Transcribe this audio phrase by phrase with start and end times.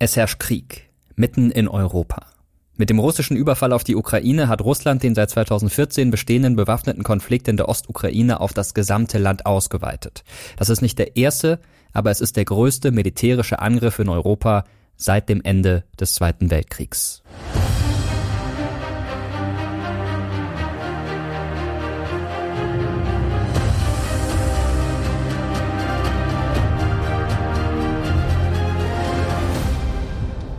[0.00, 2.26] Es herrscht Krieg, mitten in Europa.
[2.76, 7.46] Mit dem russischen Überfall auf die Ukraine hat Russland den seit 2014 bestehenden bewaffneten Konflikt
[7.46, 10.24] in der Ostukraine auf das gesamte Land ausgeweitet.
[10.56, 11.60] Das ist nicht der erste,
[11.92, 14.64] aber es ist der größte militärische Angriff in Europa
[14.96, 17.22] seit dem Ende des Zweiten Weltkriegs.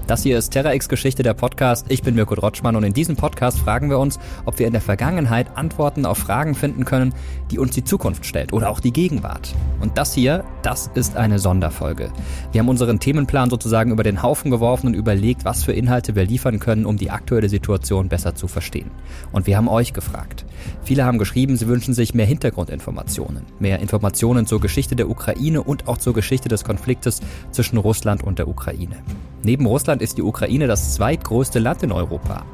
[0.08, 1.88] Das hier ist TerraX Geschichte der Podcast.
[1.90, 4.82] Ich bin Mirko Drotschmann und in diesem Podcast fragen wir uns, ob wir in der
[4.82, 7.16] Vergangenheit Antworten auf Fragen finden können,
[7.52, 9.54] die uns die Zukunft stellt oder auch die Gegenwart.
[9.82, 12.12] Und das hier, das ist eine Sonderfolge.
[12.52, 16.26] Wir haben unseren Themenplan sozusagen über den Haufen geworfen und überlegt, was für Inhalte wir
[16.26, 18.92] liefern können, um die aktuelle Situation besser zu verstehen.
[19.32, 20.46] Und wir haben euch gefragt.
[20.84, 25.88] Viele haben geschrieben, sie wünschen sich mehr Hintergrundinformationen, mehr Informationen zur Geschichte der Ukraine und
[25.88, 28.98] auch zur Geschichte des Konfliktes zwischen Russland und der Ukraine.
[29.44, 32.46] Neben Russland ist die Ukraine das zweitgrößte Land in Europa.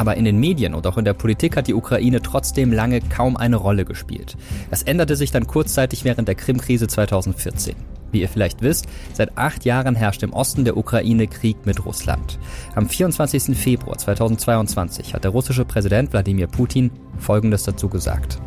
[0.00, 3.36] Aber in den Medien und auch in der Politik hat die Ukraine trotzdem lange kaum
[3.36, 4.36] eine Rolle gespielt.
[4.70, 7.74] Das änderte sich dann kurzzeitig während der Krim-Krise 2014.
[8.12, 12.38] Wie ihr vielleicht wisst, seit acht Jahren herrscht im Osten der Ukraine Krieg mit Russland.
[12.74, 13.56] Am 24.
[13.56, 18.38] Februar 2022 hat der russische Präsident Wladimir Putin Folgendes dazu gesagt.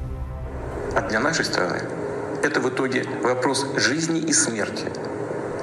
[1.09, 1.81] Для нашей страны
[2.43, 4.85] это в итоге вопрос жизни и смерти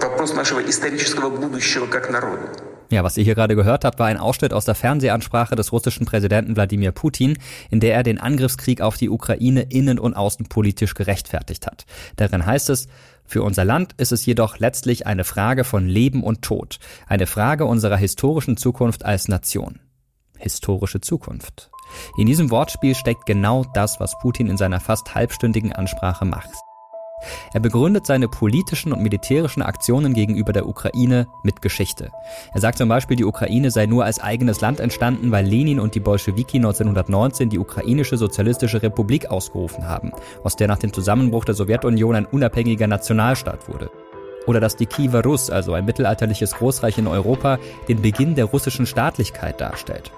[0.01, 2.49] вопрос нашего исторического будущего как народа.
[2.92, 6.06] Ja, was ihr hier gerade gehört habt, war ein Ausschnitt aus der Fernsehansprache des russischen
[6.06, 7.38] Präsidenten Wladimir Putin,
[7.70, 11.86] in der er den Angriffskrieg auf die Ukraine innen- und außenpolitisch gerechtfertigt hat.
[12.18, 12.90] Darin heißt es,
[13.24, 17.64] für unser Land ist es jedoch letztlich eine Frage von Leben und Tod, eine Frage
[17.64, 19.80] unserer historischen Zukunft als Nation.
[20.38, 21.72] Historische Zukunft.
[22.18, 26.50] In diesem Wortspiel steckt genau das, was Putin in seiner fast halbstündigen Ansprache macht.
[27.54, 32.12] Er begründet seine politischen und militärischen Aktionen gegenüber der Ukraine mit Geschichte.
[32.54, 35.96] Er sagt zum Beispiel, die Ukraine sei nur als eigenes Land entstanden, weil Lenin und
[35.96, 40.12] die Bolschewiki 1919 die ukrainische sozialistische Republik ausgerufen haben,
[40.44, 43.92] aus der nach dem Zusammenbruch der Sowjetunion ein unabhängiger Nationalstaat wurde.
[44.48, 48.86] Oder dass die Kiewer Rus, also ein mittelalterliches Großreich in Europa, den Beginn der russischen
[48.86, 50.12] Staatlichkeit darstellt.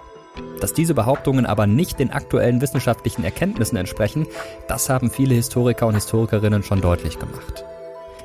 [0.59, 4.27] Dass diese Behauptungen aber nicht den aktuellen wissenschaftlichen Erkenntnissen entsprechen,
[4.67, 7.66] das haben viele Historiker und Historikerinnen schon deutlich gemacht.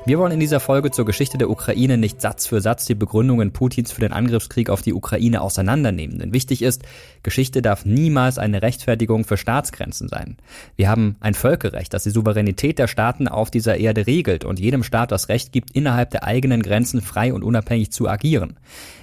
[0.05, 3.51] Wir wollen in dieser Folge zur Geschichte der Ukraine nicht Satz für Satz die Begründungen
[3.51, 6.17] Putins für den Angriffskrieg auf die Ukraine auseinandernehmen.
[6.17, 6.83] Denn wichtig ist,
[7.21, 10.37] Geschichte darf niemals eine Rechtfertigung für Staatsgrenzen sein.
[10.77, 14.83] Wir haben ein Völkerrecht, das die Souveränität der Staaten auf dieser Erde regelt und jedem
[14.83, 18.57] Staat das Recht gibt, innerhalb der eigenen Grenzen frei und unabhängig zu agieren.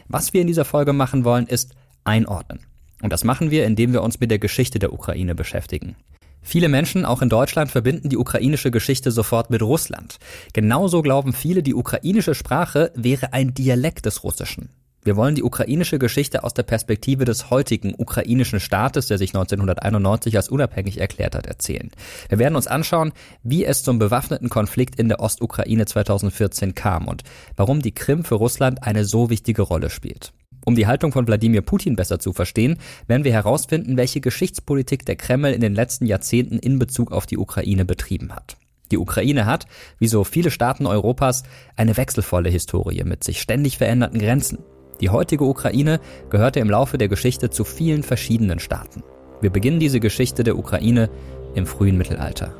[0.08, 1.74] Was wir in dieser Folge machen wollen, ist
[2.04, 2.60] einordnen.
[3.02, 5.96] Und das machen wir, indem wir uns mit der Geschichte der Ukraine beschäftigen.
[6.42, 10.18] Viele Menschen, auch in Deutschland, verbinden die ukrainische Geschichte sofort mit Russland.
[10.52, 14.68] Genauso glauben viele, die ukrainische Sprache wäre ein Dialekt des Russischen.
[15.06, 20.36] Wir wollen die ukrainische Geschichte aus der Perspektive des heutigen ukrainischen Staates, der sich 1991
[20.36, 21.92] als unabhängig erklärt hat, erzählen.
[22.28, 23.12] Wir werden uns anschauen,
[23.44, 27.22] wie es zum bewaffneten Konflikt in der Ostukraine 2014 kam und
[27.54, 30.32] warum die Krim für Russland eine so wichtige Rolle spielt.
[30.68, 35.14] Um die Haltung von Wladimir Putin besser zu verstehen, werden wir herausfinden, welche Geschichtspolitik der
[35.14, 38.56] Kreml in den letzten Jahrzehnten in Bezug auf die Ukraine betrieben hat.
[38.90, 39.66] Die Ukraine hat,
[40.00, 41.44] wie so viele Staaten Europas,
[41.76, 44.58] eine wechselvolle Historie mit sich ständig veränderten Grenzen.
[45.00, 46.00] Die heutige Ukraine
[46.30, 49.04] gehörte im Laufe der Geschichte zu vielen verschiedenen Staaten.
[49.40, 51.10] Wir beginnen diese Geschichte der Ukraine
[51.54, 52.56] im frühen Mittelalter.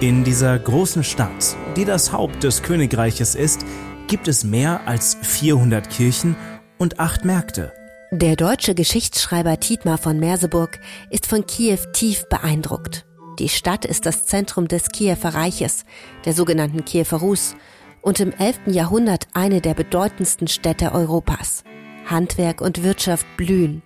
[0.00, 3.64] In dieser großen Stadt, die das Haupt des Königreiches ist,
[4.06, 6.36] gibt es mehr als 400 Kirchen
[6.78, 7.72] und acht Märkte.
[8.12, 10.78] Der deutsche Geschichtsschreiber Tietmar von Merseburg
[11.10, 13.04] ist von Kiew tief beeindruckt.
[13.38, 15.84] Die Stadt ist das Zentrum des Kiewer Reiches,
[16.24, 17.54] der sogenannten Kiewer Rus,
[18.00, 18.60] und im 11.
[18.66, 21.64] Jahrhundert eine der bedeutendsten Städte Europas.
[22.06, 23.82] Handwerk und Wirtschaft blühen.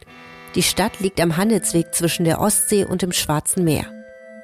[0.55, 4.00] Die Stadt liegt am Handelsweg zwischen der Ostsee und dem Schwarzen Meer.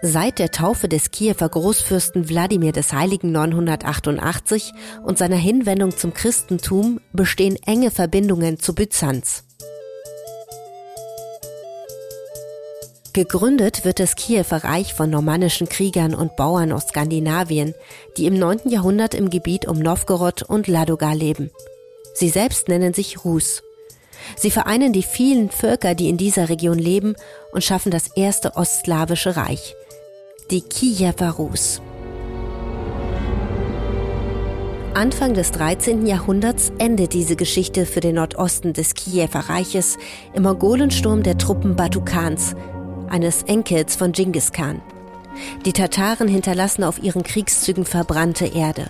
[0.09, 4.73] Seit der Taufe des Kiewer Großfürsten Wladimir des Heiligen 988
[5.03, 9.43] und seiner Hinwendung zum Christentum bestehen enge Verbindungen zu Byzanz.
[13.15, 17.75] Gegründet wird das Kiewer Reich von normannischen Kriegern und Bauern aus Skandinavien,
[18.17, 18.69] die im 9.
[18.69, 21.51] Jahrhundert im Gebiet um Novgorod und Ladoga leben.
[22.15, 23.65] Sie selbst nennen sich Rus.
[24.37, 27.17] Sie vereinen die vielen Völker, die in dieser Region leben
[27.53, 29.75] und schaffen das erste ostslawische Reich,
[30.51, 31.83] die Kiewer Rus.
[34.95, 36.07] Anfang des 13.
[36.07, 39.99] Jahrhunderts endet diese Geschichte für den Nordosten des Kiewer Reiches
[40.35, 42.55] im Mogolensturm der Truppen Batukans,
[43.09, 44.81] eines Enkels von Genghis Khan.
[45.65, 48.89] Die Tataren hinterlassen auf ihren Kriegszügen verbrannte Erde.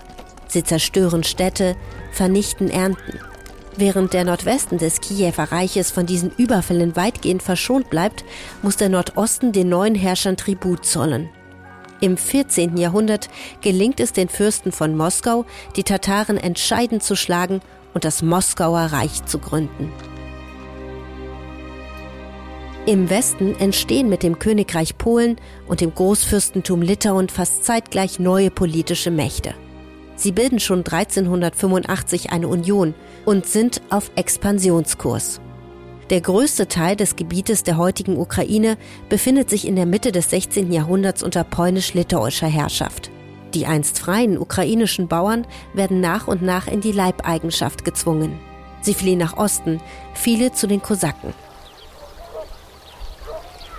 [0.48, 1.74] Sie zerstören Städte,
[2.12, 3.18] vernichten Ernten.
[3.78, 8.24] Während der Nordwesten des Kiewer Reiches von diesen Überfällen weitgehend verschont bleibt,
[8.60, 11.30] muss der Nordosten den neuen Herrschern Tribut zollen.
[12.00, 12.76] Im 14.
[12.76, 13.28] Jahrhundert
[13.60, 15.46] gelingt es den Fürsten von Moskau,
[15.76, 17.60] die Tataren entscheidend zu schlagen
[17.94, 19.92] und das Moskauer Reich zu gründen.
[22.84, 29.10] Im Westen entstehen mit dem Königreich Polen und dem Großfürstentum Litauen fast zeitgleich neue politische
[29.10, 29.54] Mächte.
[30.14, 32.94] Sie bilden schon 1385 eine Union
[33.24, 35.40] und sind auf Expansionskurs.
[36.10, 40.70] Der größte Teil des Gebietes der heutigen Ukraine befindet sich in der Mitte des 16.
[40.70, 43.10] Jahrhunderts unter polnisch-litauischer Herrschaft.
[43.54, 48.38] Die einst freien ukrainischen Bauern werden nach und nach in die Leibeigenschaft gezwungen.
[48.82, 49.80] Sie fliehen nach Osten,
[50.14, 51.34] viele zu den Kosaken.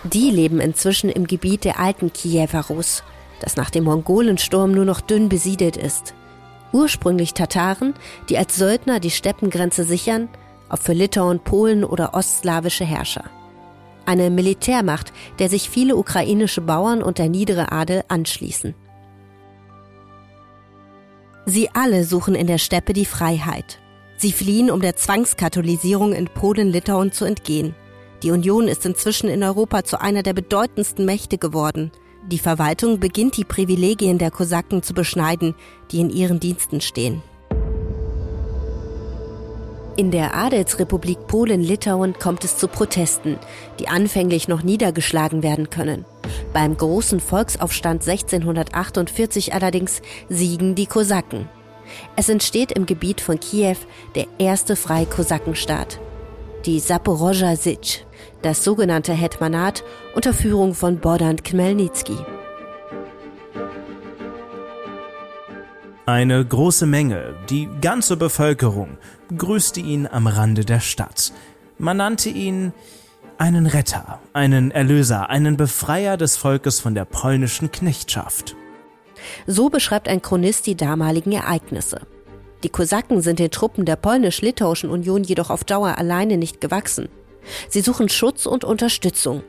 [0.03, 3.03] Die leben inzwischen im Gebiet der alten Kiewer Rus,
[3.39, 6.13] das nach dem Mongolensturm nur noch dünn besiedelt ist.
[6.73, 7.93] Ursprünglich Tataren,
[8.27, 10.27] die als Söldner die Steppengrenze sichern,
[10.69, 13.25] ob für Litauen, Polen oder ostslawische Herrscher.
[14.05, 18.73] Eine Militärmacht, der sich viele ukrainische Bauern und der niedere Adel anschließen.
[21.45, 23.79] Sie alle suchen in der Steppe die Freiheit.
[24.17, 27.75] Sie fliehen, um der Zwangskatholisierung in Polen-Litauen zu entgehen.
[28.23, 31.91] Die Union ist inzwischen in Europa zu einer der bedeutendsten Mächte geworden.
[32.25, 35.55] Die Verwaltung beginnt die Privilegien der Kosaken zu beschneiden,
[35.91, 37.21] die in ihren Diensten stehen.
[39.97, 43.39] In der Adelsrepublik Polen-Litauen kommt es zu Protesten,
[43.79, 46.05] die anfänglich noch niedergeschlagen werden können.
[46.53, 51.49] Beim großen Volksaufstand 1648 allerdings siegen die Kosaken.
[52.15, 53.77] Es entsteht im Gebiet von Kiew
[54.13, 55.99] der erste freie Kosakenstaat,
[56.67, 58.05] die Saporoja Sich,
[58.43, 59.83] das sogenannte Hetmanat
[60.13, 62.17] unter Führung von Bodan Khmelnytsky.
[66.07, 68.97] Eine große Menge, die ganze Bevölkerung,
[69.37, 71.33] grüßte ihn am Rande der Stadt.
[71.79, 72.71] Man nannte ihn
[73.37, 78.55] einen Retter, einen Erlöser, einen Befreier des Volkes von der polnischen Knechtschaft.
[79.47, 81.99] So beschreibt ein Chronist die damaligen Ereignisse.
[82.63, 87.09] Die Kosaken sind den Truppen der polnisch-litauischen Union jedoch auf Dauer alleine nicht gewachsen.
[87.67, 89.43] Sie suchen Schutz und Unterstützung.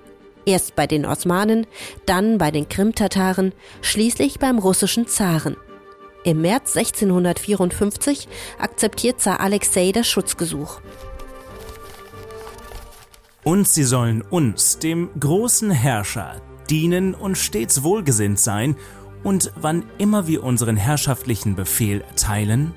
[0.44, 1.68] Erst bei den Osmanen,
[2.04, 5.56] dann bei den Krimtataren, schließlich beim russischen Zaren.
[6.28, 8.28] Im März 1654
[8.58, 10.82] akzeptiert Zar Alexei das Schutzgesuch.
[13.44, 18.76] Und sie sollen uns, dem großen Herrscher, dienen und stets wohlgesinnt sein,
[19.24, 22.74] und wann immer wir unseren herrschaftlichen Befehl erteilen,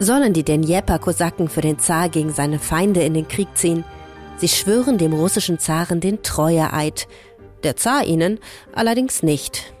[0.00, 3.84] sollen die Dnjepr-Kosaken für den Zar gegen seine Feinde in den Krieg ziehen.
[4.38, 7.06] Sie schwören dem russischen Zaren den Treueeid,
[7.62, 8.40] der Zar ihnen
[8.72, 9.72] allerdings nicht.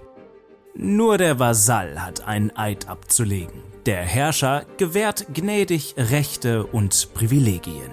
[0.74, 3.62] Nur der Vasall hat einen Eid abzulegen.
[3.84, 7.90] Der Herrscher gewährt gnädig Rechte und Privilegien.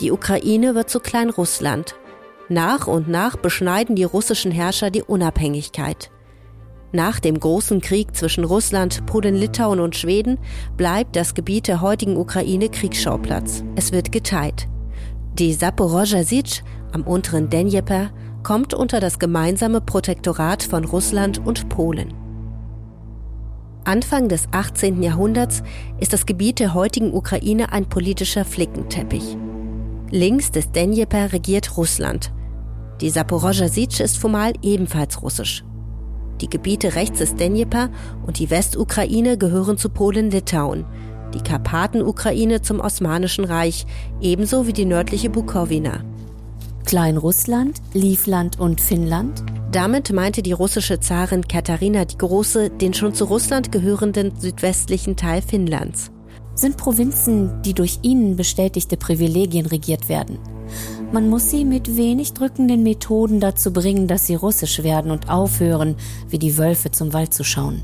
[0.00, 1.94] Die Ukraine wird zu Kleinrussland.
[2.50, 6.10] Nach und nach beschneiden die russischen Herrscher die Unabhängigkeit.
[6.92, 10.38] Nach dem großen Krieg zwischen Russland, Polen, Litauen und Schweden
[10.76, 13.64] bleibt das Gebiet der heutigen Ukraine Kriegsschauplatz.
[13.74, 14.68] Es wird geteilt.
[15.38, 16.22] Die Saporoja
[16.92, 18.10] am unteren Dnjepr
[18.42, 22.14] kommt unter das gemeinsame Protektorat von Russland und Polen.
[23.84, 25.02] Anfang des 18.
[25.02, 25.62] Jahrhunderts
[25.98, 29.36] ist das Gebiet der heutigen Ukraine ein politischer Flickenteppich.
[30.10, 32.32] Links des Dnjepr regiert Russland.
[33.00, 35.64] Die Saporoja Sich ist formal ebenfalls russisch.
[36.40, 37.90] Die Gebiete rechts des Dnjepr
[38.26, 40.84] und die Westukraine gehören zu Polen-Litauen,
[41.34, 43.86] die Karpaten-Ukraine zum Osmanischen Reich,
[44.20, 46.04] ebenso wie die nördliche Bukowina.
[46.88, 49.44] Kleinrussland, Livland und Finnland?
[49.70, 55.42] Damit meinte die russische Zarin Katharina die Große den schon zu Russland gehörenden südwestlichen Teil
[55.42, 56.10] Finnlands.
[56.54, 60.38] Sind Provinzen, die durch ihnen bestätigte Privilegien regiert werden.
[61.12, 65.94] Man muss sie mit wenig drückenden Methoden dazu bringen, dass sie russisch werden und aufhören,
[66.30, 67.82] wie die Wölfe zum Wald zu schauen.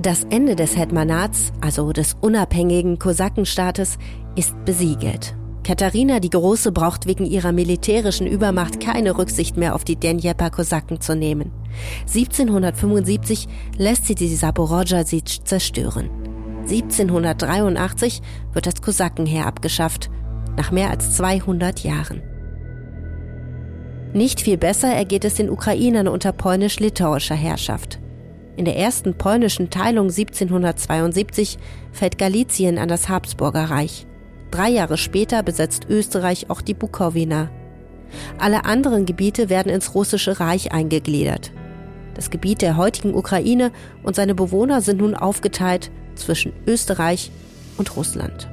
[0.00, 3.98] Das Ende des Hetmanats, also des unabhängigen Kosakenstaates,
[4.34, 5.34] ist besiegelt.
[5.70, 11.14] Katharina die Große braucht wegen ihrer militärischen Übermacht keine Rücksicht mehr auf die Dnjepr-Kosaken zu
[11.14, 11.52] nehmen.
[12.08, 13.46] 1775
[13.78, 16.10] lässt sie die Saporoja Sich zerstören.
[16.62, 18.20] 1783
[18.52, 20.10] wird das Kosakenheer abgeschafft,
[20.56, 22.20] nach mehr als 200 Jahren.
[24.12, 28.00] Nicht viel besser ergeht es den Ukrainern unter polnisch-litauischer Herrschaft.
[28.56, 31.58] In der ersten polnischen Teilung 1772
[31.92, 34.08] fällt Galizien an das Habsburger Reich.
[34.50, 37.50] Drei Jahre später besetzt Österreich auch die Bukowina.
[38.38, 41.52] Alle anderen Gebiete werden ins Russische Reich eingegliedert.
[42.14, 43.70] Das Gebiet der heutigen Ukraine
[44.02, 47.30] und seine Bewohner sind nun aufgeteilt zwischen Österreich
[47.76, 48.48] und Russland.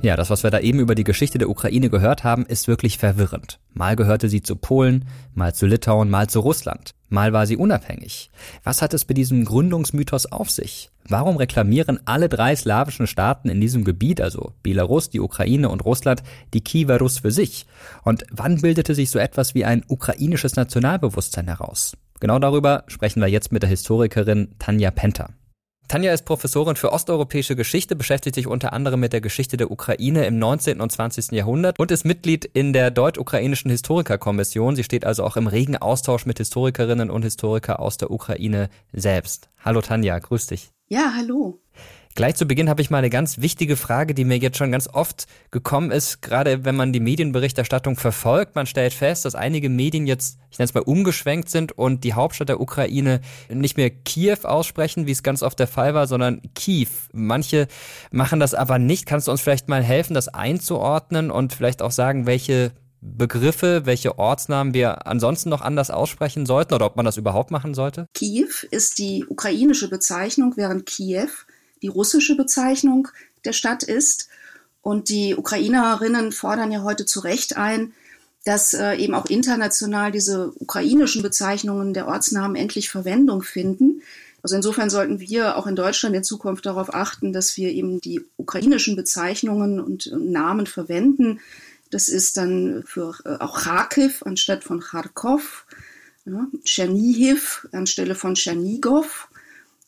[0.00, 2.98] Ja, das, was wir da eben über die Geschichte der Ukraine gehört haben, ist wirklich
[2.98, 3.58] verwirrend.
[3.72, 6.94] Mal gehörte sie zu Polen, mal zu Litauen, mal zu Russland.
[7.14, 8.30] Mal war sie unabhängig.
[8.64, 10.90] Was hat es mit diesem Gründungsmythos auf sich?
[11.08, 16.22] Warum reklamieren alle drei slawischen Staaten in diesem Gebiet, also Belarus, die Ukraine und Russland,
[16.52, 17.66] die Kiewer Rus für sich?
[18.02, 21.96] Und wann bildete sich so etwas wie ein ukrainisches Nationalbewusstsein heraus?
[22.18, 25.30] Genau darüber sprechen wir jetzt mit der Historikerin Tanja Penter.
[25.88, 30.24] Tanja ist Professorin für osteuropäische Geschichte, beschäftigt sich unter anderem mit der Geschichte der Ukraine
[30.26, 30.80] im 19.
[30.80, 31.32] und 20.
[31.32, 34.76] Jahrhundert und ist Mitglied in der Deutsch-Ukrainischen Historikerkommission.
[34.76, 39.50] Sie steht also auch im regen Austausch mit Historikerinnen und Historiker aus der Ukraine selbst.
[39.62, 40.70] Hallo Tanja, grüß dich.
[40.88, 41.60] Ja, hallo.
[42.16, 44.88] Gleich zu Beginn habe ich mal eine ganz wichtige Frage, die mir jetzt schon ganz
[44.92, 48.54] oft gekommen ist, gerade wenn man die Medienberichterstattung verfolgt.
[48.54, 52.14] Man stellt fest, dass einige Medien jetzt, ich nenne es mal, umgeschwenkt sind und die
[52.14, 56.40] Hauptstadt der Ukraine nicht mehr Kiew aussprechen, wie es ganz oft der Fall war, sondern
[56.54, 56.86] Kiew.
[57.12, 57.66] Manche
[58.12, 59.06] machen das aber nicht.
[59.06, 64.20] Kannst du uns vielleicht mal helfen, das einzuordnen und vielleicht auch sagen, welche Begriffe, welche
[64.20, 68.06] Ortsnamen wir ansonsten noch anders aussprechen sollten oder ob man das überhaupt machen sollte?
[68.14, 71.28] Kiew ist die ukrainische Bezeichnung, während Kiew
[71.84, 73.08] die russische Bezeichnung
[73.44, 74.30] der Stadt ist.
[74.80, 77.92] Und die Ukrainerinnen fordern ja heute zu Recht ein,
[78.44, 84.02] dass äh, eben auch international diese ukrainischen Bezeichnungen der Ortsnamen endlich Verwendung finden.
[84.42, 88.24] Also insofern sollten wir auch in Deutschland in Zukunft darauf achten, dass wir eben die
[88.38, 91.40] ukrainischen Bezeichnungen und Namen verwenden.
[91.90, 95.66] Das ist dann für äh, auch Kharkiv anstatt von Kharkov,
[96.24, 99.28] ja, Tschernihiv anstelle von Tschernigow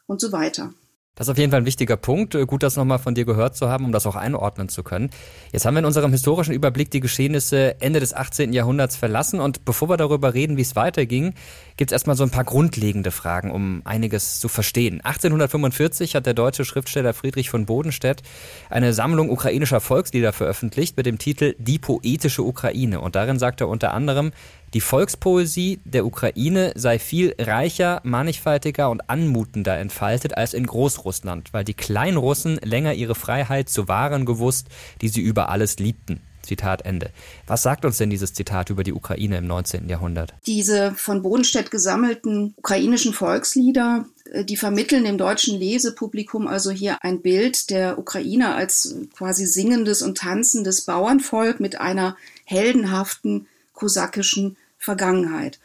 [0.07, 0.75] und so weiter.
[1.17, 2.35] Das ist auf jeden Fall ein wichtiger Punkt.
[2.35, 5.09] Äh, gut, das nochmal von dir gehört zu haben, um das auch einordnen zu können.
[5.51, 8.53] Jetzt haben wir in unserem historischen Überblick die Geschehnisse Ende des 18.
[8.53, 11.33] Jahrhunderts verlassen und bevor wir darüber reden, wie es weiterging,
[11.79, 15.01] gibt es erstmal so ein paar grundlegende Fragen, um einiges zu verstehen.
[15.01, 18.23] 1845 hat der deutsche Schriftsteller Friedrich von Bodenstedt
[18.69, 23.69] eine Sammlung ukrainischer Volkslieder veröffentlicht mit dem Titel Die poetische Ukraine und darin sagt er
[23.69, 24.33] unter anderem,
[24.77, 31.65] die Volkspoesie der Ukraine sei viel reicher, mannigfaltiger und anmutender entfaltet als in Großrussland, weil
[31.65, 34.67] die Kleinrussen länger ihre Freiheit zu wahren gewusst,
[35.01, 36.21] die sie über alles liebten.
[36.43, 37.09] Zitat Ende.
[37.47, 39.89] Was sagt uns denn dieses Zitat über die Ukraine im 19.
[39.89, 40.35] Jahrhundert?
[40.45, 47.23] Diese von Bodenstedt gesammelten ukrainischen Volkslieder, äh, die vermitteln dem deutschen Lesepublikum also hier ein
[47.23, 54.57] Bild der Ukraine als quasi singendes und tanzendes Bauernvolk mit einer heldenhaften kosakischen
[54.87, 55.59] Vergangenheit.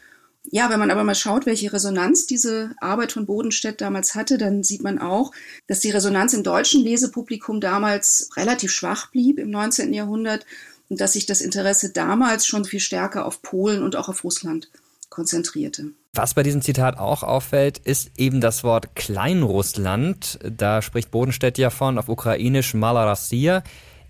[0.50, 4.64] Ja, wenn man aber mal schaut, welche Resonanz diese Arbeit von Bodenstedt damals hatte, dann
[4.64, 5.30] sieht man auch,
[5.68, 9.94] dass die Resonanz im deutschen Lesepublikum damals relativ schwach blieb im 19.
[9.94, 10.44] Jahrhundert
[10.88, 14.68] und dass sich das Interesse damals schon viel stärker auf Polen und auch auf Russland
[15.08, 15.92] konzentrierte.
[16.14, 20.40] Was bei diesem Zitat auch auffällt, ist eben das Wort Kleinrussland.
[20.42, 23.62] Da spricht Bodenstedt ja von auf ukrainisch Malarassia.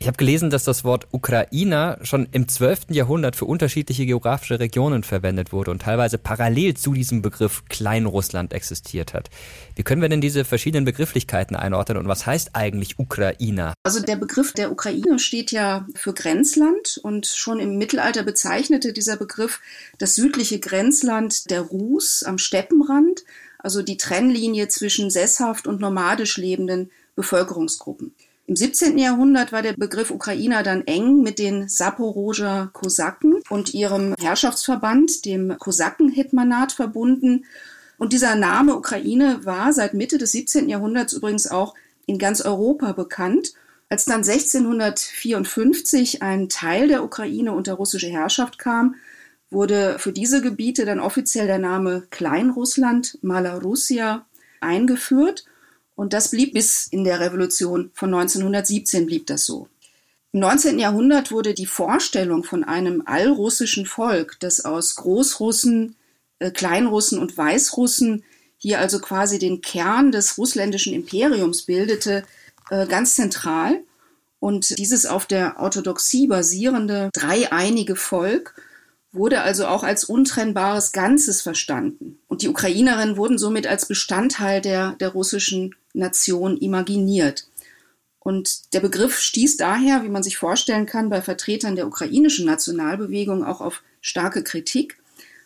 [0.03, 2.87] Ich habe gelesen, dass das Wort Ukrainer schon im 12.
[2.91, 9.15] Jahrhundert für unterschiedliche geografische Regionen verwendet wurde und teilweise parallel zu diesem Begriff Kleinrussland existiert
[9.15, 9.31] hat.
[9.77, 13.75] Wie können wir denn diese verschiedenen Begrifflichkeiten einordnen und was heißt eigentlich Ukrainer?
[13.85, 19.17] Also der Begriff der Ukraine steht ja für Grenzland und schon im Mittelalter bezeichnete dieser
[19.17, 19.61] Begriff
[19.99, 23.23] das südliche Grenzland der Rus am Steppenrand,
[23.61, 28.17] also die Trennlinie zwischen sesshaft und nomadisch lebenden Bevölkerungsgruppen.
[28.47, 28.99] Im 17.
[28.99, 35.57] Jahrhundert war der Begriff Ukrainer dann eng mit den Saporoger Kosaken und ihrem Herrschaftsverband, dem
[35.59, 37.45] Kosakenhetmanat, verbunden.
[37.99, 40.69] Und dieser Name Ukraine war seit Mitte des 17.
[40.69, 41.75] Jahrhunderts übrigens auch
[42.07, 43.53] in ganz Europa bekannt.
[43.89, 48.97] Als dann 1654 ein Teil der Ukraine unter russische Herrschaft kam,
[49.51, 54.27] wurde für diese Gebiete dann offiziell der Name Kleinrussland, Malarussia,
[54.61, 55.45] eingeführt.
[55.95, 59.69] Und das blieb bis in der Revolution von 1917 blieb das so.
[60.33, 60.79] Im 19.
[60.79, 65.97] Jahrhundert wurde die Vorstellung von einem allrussischen Volk, das aus Großrussen,
[66.39, 68.25] äh, Kleinrussen und Weißrussen
[68.57, 72.23] hier also quasi den Kern des russländischen Imperiums bildete,
[72.71, 73.81] äh, ganz zentral.
[74.39, 78.55] Und dieses auf der Orthodoxie basierende dreieinige Volk
[79.13, 82.19] wurde also auch als untrennbares Ganzes verstanden.
[82.29, 87.47] Und die Ukrainerinnen wurden somit als Bestandteil der, der russischen Nation imaginiert.
[88.19, 93.45] Und der Begriff stieß daher, wie man sich vorstellen kann, bei Vertretern der ukrainischen Nationalbewegung
[93.45, 94.99] auch auf starke Kritik.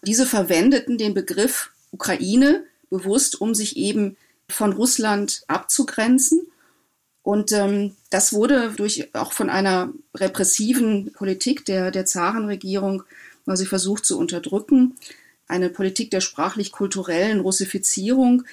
[0.03, 4.17] Diese verwendeten den Begriff Ukraine bewusst, um sich eben
[4.49, 6.47] von Russland abzugrenzen.
[7.23, 13.03] Und ähm, das wurde durch auch von einer repressiven Politik der, der Zarenregierung
[13.45, 14.97] quasi versucht zu unterdrücken.
[15.49, 18.45] Eine Politik der sprachlich-kulturellen Russifizierung,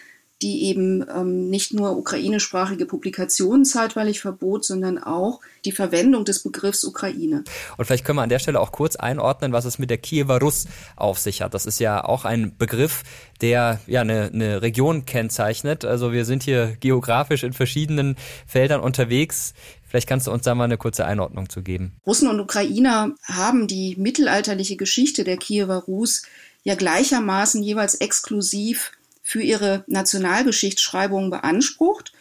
[0.44, 6.84] die eben ähm, nicht nur ukrainischsprachige Publikationen zeitweilig verbot, sondern auch die Verwendung des Begriffs
[6.84, 7.46] Ukraine.
[7.78, 10.40] Und vielleicht können wir an der Stelle auch kurz einordnen, was es mit der Kiewer
[10.40, 10.66] Russ
[10.98, 11.54] auf sich hat.
[11.54, 13.04] Das ist ja auch ein Begriff,
[13.42, 15.86] der ja eine, eine Region kennzeichnet.
[15.86, 19.54] Also wir sind hier geografisch in verschiedenen Feldern unterwegs.
[19.88, 21.94] Vielleicht kannst du uns da mal eine kurze Einordnung zu geben.
[22.06, 26.24] Russen und Ukrainer haben die mittelalterliche Geschichte der Kiewer Rus
[26.64, 28.92] ja gleichermaßen jeweils exklusiv
[29.24, 32.12] für ihre Nationalgeschichtsschreibungen beansprucht.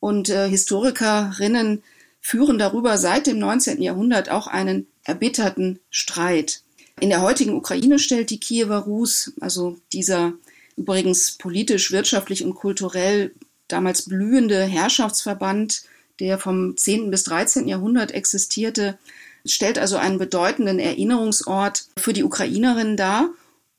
[0.00, 1.82] Und äh, Historikerinnen
[2.20, 3.82] führen darüber seit dem 19.
[3.82, 6.62] Jahrhundert auch einen erbitterten Streit.
[7.00, 10.34] In der heutigen Ukraine stellt die Kiewer Rus, also dieser
[10.76, 13.34] übrigens politisch, wirtschaftlich und kulturell
[13.68, 15.82] damals blühende Herrschaftsverband,
[16.20, 17.10] der vom 10.
[17.10, 17.66] bis 13.
[17.66, 18.98] Jahrhundert existierte,
[19.44, 23.30] stellt also einen bedeutenden Erinnerungsort für die Ukrainerinnen dar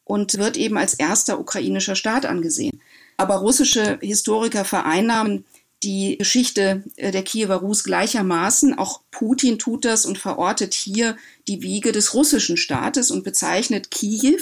[0.05, 2.81] und wird eben als erster ukrainischer Staat angesehen.
[3.17, 5.45] Aber russische Historiker vereinnahmen
[5.83, 8.77] die Geschichte äh, der Kiewer Rus gleichermaßen.
[8.77, 11.17] Auch Putin tut das und verortet hier
[11.47, 14.39] die Wiege des russischen Staates und bezeichnet Kiew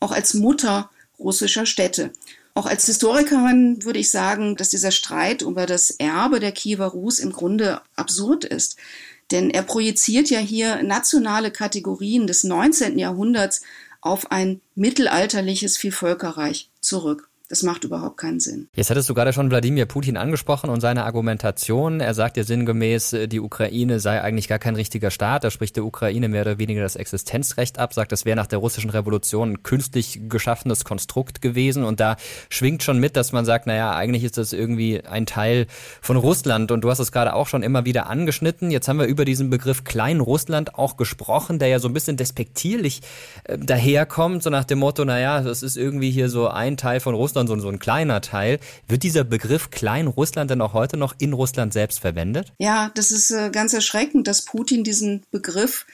[0.00, 2.12] auch als Mutter russischer Städte.
[2.54, 7.18] Auch als Historikerin würde ich sagen, dass dieser Streit über das Erbe der Kiewer Rus
[7.18, 8.76] im Grunde absurd ist.
[9.30, 12.98] Denn er projiziert ja hier nationale Kategorien des 19.
[12.98, 13.60] Jahrhunderts
[14.00, 17.29] auf ein mittelalterliches Vielvölkerreich zurück.
[17.50, 18.68] Das macht überhaupt keinen Sinn.
[18.76, 21.98] Jetzt hattest du gerade schon Wladimir Putin angesprochen und seine Argumentation.
[21.98, 25.42] Er sagt ja sinngemäß, äh, die Ukraine sei eigentlich gar kein richtiger Staat.
[25.42, 28.60] Da spricht der Ukraine mehr oder weniger das Existenzrecht ab, sagt, das wäre nach der
[28.60, 31.82] russischen Revolution ein künstlich geschaffenes Konstrukt gewesen.
[31.82, 32.14] Und da
[32.50, 35.66] schwingt schon mit, dass man sagt, naja, eigentlich ist das irgendwie ein Teil
[36.00, 36.70] von Russland.
[36.70, 38.70] Und du hast es gerade auch schon immer wieder angeschnitten.
[38.70, 43.00] Jetzt haben wir über diesen Begriff Kleinrussland auch gesprochen, der ja so ein bisschen despektierlich
[43.42, 47.16] äh, daherkommt, so nach dem Motto, naja, das ist irgendwie hier so ein Teil von
[47.16, 48.60] Russland Russland so, so ein kleiner Teil.
[48.88, 52.52] Wird dieser Begriff Klein-Russland denn auch heute noch in Russland selbst verwendet?
[52.58, 55.86] Ja, das ist äh, ganz erschreckend, dass Putin diesen Begriff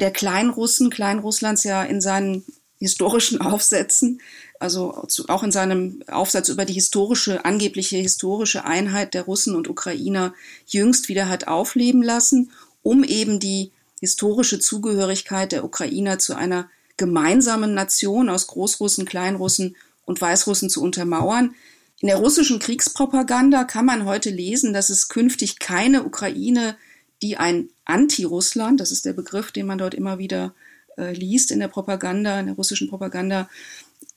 [0.00, 2.44] der Kleinrussen, Kleinrusslands ja in seinen
[2.78, 4.20] historischen Aufsätzen,
[4.60, 10.34] also auch in seinem Aufsatz über die historische, angebliche historische Einheit der Russen und Ukrainer
[10.66, 12.50] jüngst wieder hat aufleben lassen,
[12.82, 19.76] um eben die historische Zugehörigkeit der Ukrainer zu einer gemeinsamen Nation aus Großrussen, Kleinrussen
[20.08, 21.54] und Weißrussen zu untermauern.
[22.00, 26.76] In der russischen Kriegspropaganda kann man heute lesen, dass es künftig keine Ukraine,
[27.20, 30.54] die ein Anti-Russland, das ist der Begriff, den man dort immer wieder
[30.96, 33.50] äh, liest in der Propaganda, in der russischen Propaganda,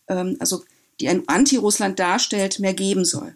[0.07, 0.63] ähm, also
[1.01, 3.35] die ein Anti-Russland darstellt, mehr geben soll.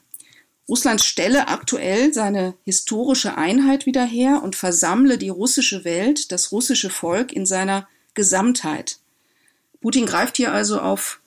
[0.69, 6.89] Russland stelle aktuell seine historische Einheit wieder her und versammle die russische Welt, das russische
[6.89, 8.99] Volk in seiner Gesamtheit.
[9.81, 11.19] Putin greift hier also auf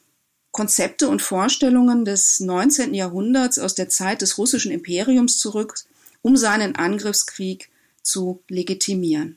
[0.58, 2.92] Konzepte und Vorstellungen des 19.
[2.92, 5.74] Jahrhunderts aus der Zeit des russischen Imperiums zurück,
[6.20, 7.70] um seinen Angriffskrieg
[8.02, 9.36] zu legitimieren.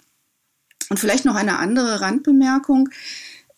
[0.89, 2.89] Und vielleicht noch eine andere Randbemerkung,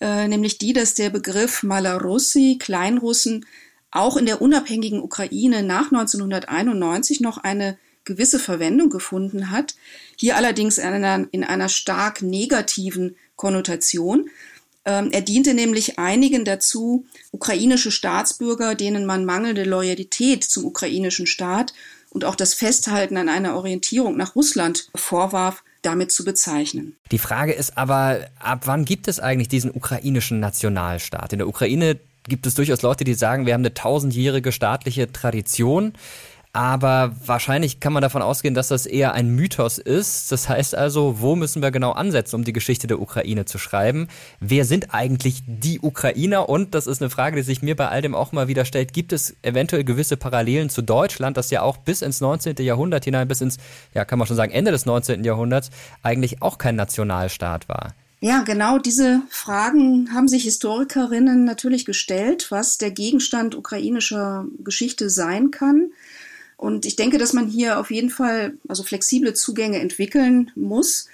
[0.01, 3.45] äh, nämlich die, dass der Begriff Malarussi, Kleinrussen,
[3.91, 9.75] auch in der unabhängigen Ukraine nach 1991 noch eine gewisse Verwendung gefunden hat,
[10.17, 14.29] hier allerdings in einer, in einer stark negativen Konnotation.
[14.85, 21.73] Ähm, er diente nämlich einigen dazu, ukrainische Staatsbürger, denen man mangelnde Loyalität zum ukrainischen Staat
[22.09, 26.95] und auch das Festhalten an einer Orientierung nach Russland vorwarf, damit zu bezeichnen.
[27.11, 31.33] Die Frage ist aber, ab wann gibt es eigentlich diesen ukrainischen Nationalstaat?
[31.33, 35.93] In der Ukraine gibt es durchaus Leute, die sagen, wir haben eine tausendjährige staatliche Tradition.
[36.55, 40.31] Aber wahrscheinlich kann man davon ausgehen, dass das eher ein Mythos ist.
[40.31, 44.07] Das heißt also, wo müssen wir genau ansetzen, um die Geschichte der Ukraine zu schreiben?
[44.39, 46.47] Wer sind eigentlich die Ukrainer?
[46.49, 48.93] Und das ist eine Frage, die sich mir bei all dem auch mal wieder stellt.
[48.93, 52.57] Gibt es eventuell gewisse Parallelen zu Deutschland, das ja auch bis ins 19.
[52.59, 53.57] Jahrhundert hinein, bis ins,
[53.95, 55.23] ja, kann man schon sagen, Ende des 19.
[55.23, 55.71] Jahrhunderts
[56.03, 57.95] eigentlich auch kein Nationalstaat war?
[58.19, 65.51] Ja, genau diese Fragen haben sich Historikerinnen natürlich gestellt, was der Gegenstand ukrainischer Geschichte sein
[65.51, 65.91] kann.
[66.63, 71.09] Und ich denke, dass man hier auf jeden Fall also flexible Zugänge entwickeln muss,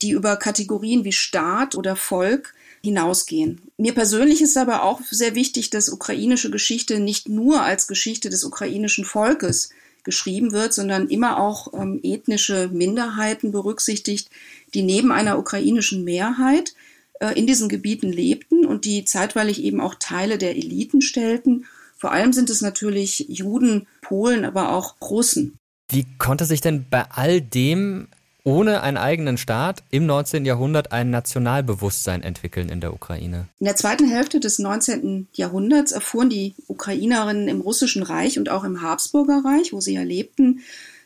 [0.00, 3.60] die über Kategorien wie Staat oder Volk hinausgehen.
[3.76, 8.42] Mir persönlich ist aber auch sehr wichtig, dass ukrainische Geschichte nicht nur als Geschichte des
[8.42, 9.68] ukrainischen Volkes
[10.02, 14.30] geschrieben wird, sondern immer auch ähm, ethnische Minderheiten berücksichtigt,
[14.72, 16.72] die neben einer ukrainischen Mehrheit
[17.20, 22.12] äh, in diesen Gebieten lebten und die zeitweilig eben auch Teile der Eliten stellten vor
[22.12, 25.58] allem sind es natürlich Juden, Polen, aber auch Russen.
[25.88, 28.08] Wie konnte sich denn bei all dem
[28.44, 30.44] ohne einen eigenen Staat im 19.
[30.44, 33.48] Jahrhundert ein Nationalbewusstsein entwickeln in der Ukraine?
[33.58, 35.26] In der zweiten Hälfte des 19.
[35.32, 40.02] Jahrhunderts erfuhren die Ukrainerinnen im Russischen Reich und auch im Habsburger Reich, wo sie ja
[40.02, 40.60] lebten,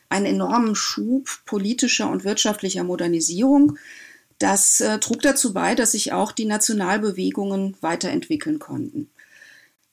[0.09, 3.77] einen enormen Schub politischer und wirtschaftlicher Modernisierung.
[4.37, 9.09] Das äh, trug dazu bei, dass sich auch die Nationalbewegungen weiterentwickeln konnten.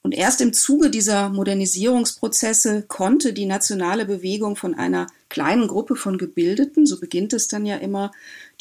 [0.08, 6.16] Und erst im Zuge dieser Modernisierungsprozesse konnte die nationale Bewegung von einer kleinen Gruppe von
[6.16, 8.10] Gebildeten, so beginnt es dann ja immer,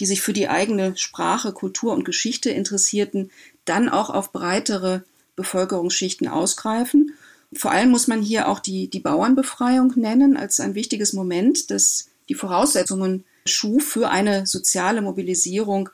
[0.01, 3.31] die sich für die eigene Sprache, Kultur und Geschichte interessierten,
[3.63, 5.05] dann auch auf breitere
[5.37, 7.13] Bevölkerungsschichten ausgreifen.
[7.53, 12.09] Vor allem muss man hier auch die, die Bauernbefreiung nennen als ein wichtiges Moment, das
[12.27, 15.87] die Voraussetzungen schuf für eine soziale Mobilisierung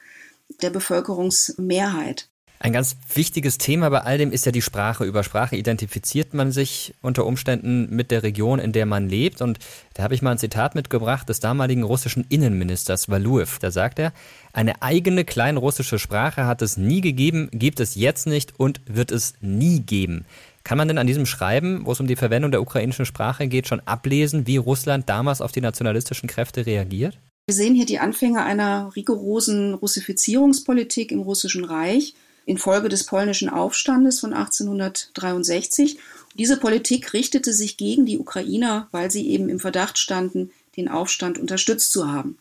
[0.64, 2.28] der Bevölkerungsmehrheit.
[2.64, 5.04] Ein ganz wichtiges Thema bei all dem ist ja die Sprache.
[5.04, 9.42] Über Sprache identifiziert man sich unter Umständen mit der Region, in der man lebt.
[9.42, 9.60] Und
[9.96, 13.60] da habe ich mal ein Zitat mitgebracht des damaligen russischen Innenministers Valuev.
[13.60, 14.14] Da sagt er,
[14.54, 19.34] eine eigene kleinrussische Sprache hat es nie gegeben, gibt es jetzt nicht und wird es
[19.42, 20.24] nie geben.
[20.64, 23.68] Kann man denn an diesem Schreiben, wo es um die Verwendung der ukrainischen Sprache geht,
[23.68, 27.20] schon ablesen, wie Russland damals auf die nationalistischen Kräfte reagiert?
[27.46, 32.14] Wir sehen hier die Anfänge einer rigorosen Russifizierungspolitik im Russischen Reich
[32.46, 35.98] infolge des polnischen Aufstandes von 1863.
[36.38, 41.38] Diese Politik richtete sich gegen die Ukrainer, weil sie eben im Verdacht standen, den Aufstand
[41.38, 42.38] unterstützt zu haben.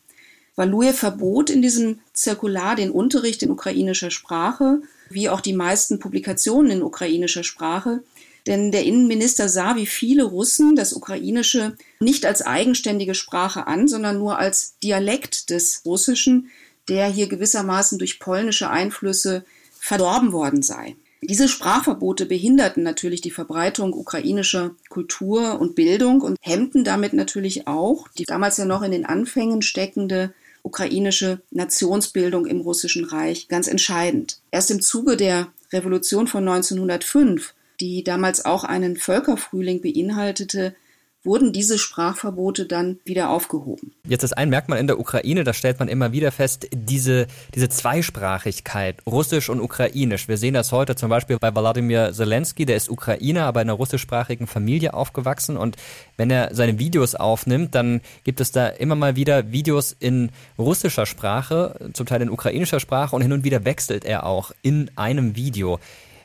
[0.55, 6.73] Valuje verbot in diesem Zirkular den Unterricht in ukrainischer Sprache, wie auch die meisten Publikationen
[6.73, 8.03] in ukrainischer Sprache,
[8.47, 14.19] denn der Innenminister sah wie viele Russen das Ukrainische nicht als eigenständige Sprache an, sondern
[14.19, 16.51] nur als Dialekt des Russischen,
[16.88, 19.45] der hier gewissermaßen durch polnische Einflüsse
[19.83, 20.95] verdorben worden sei.
[21.23, 28.07] Diese Sprachverbote behinderten natürlich die Verbreitung ukrainischer Kultur und Bildung und hemmten damit natürlich auch
[28.16, 34.38] die damals ja noch in den Anfängen steckende ukrainische Nationsbildung im Russischen Reich ganz entscheidend.
[34.53, 40.77] Erst im Zuge der Revolution von 1905, die damals auch einen Völkerfrühling beinhaltete,
[41.25, 43.93] wurden diese Sprachverbote dann wieder aufgehoben.
[44.07, 47.69] Jetzt ist ein Merkmal in der Ukraine, da stellt man immer wieder fest, diese, diese
[47.69, 50.29] Zweisprachigkeit, Russisch und Ukrainisch.
[50.29, 53.77] Wir sehen das heute zum Beispiel bei Wladimir Zelensky, der ist Ukrainer, aber in einer
[53.77, 55.77] russischsprachigen Familie aufgewachsen und
[56.17, 61.07] wenn er seine Videos aufnimmt, dann gibt es da immer mal wieder Videos in russischer
[61.07, 65.37] Sprache, zum Teil in ukrainischer Sprache und hin und wieder wechselt er auch in einem
[65.37, 65.79] Video.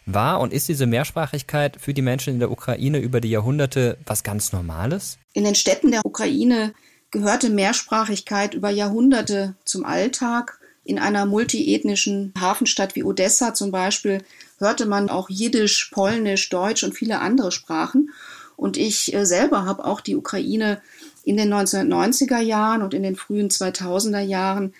[0.07, 4.23] War und ist diese Mehrsprachigkeit für die Menschen in der Ukraine über die Jahrhunderte was
[4.23, 5.17] ganz Normales?
[5.33, 6.73] In den Städten der Ukraine
[7.11, 10.59] gehörte Mehrsprachigkeit über Jahrhunderte zum Alltag.
[10.85, 14.23] In einer multiethnischen Hafenstadt wie Odessa zum Beispiel
[14.59, 18.11] hörte man auch Jiddisch, Polnisch, Deutsch und viele andere Sprachen.
[18.55, 20.81] Und ich äh, selber habe auch die Ukraine
[21.25, 24.73] in den 1990er Jahren und in den frühen 2000er Jahren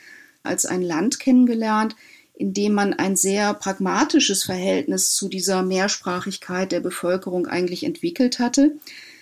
[0.44, 1.98] als ein Land kennengelernt,
[2.38, 8.76] in dem man ein sehr pragmatisches Verhältnis zu dieser Mehrsprachigkeit der Bevölkerung eigentlich entwickelt hatte.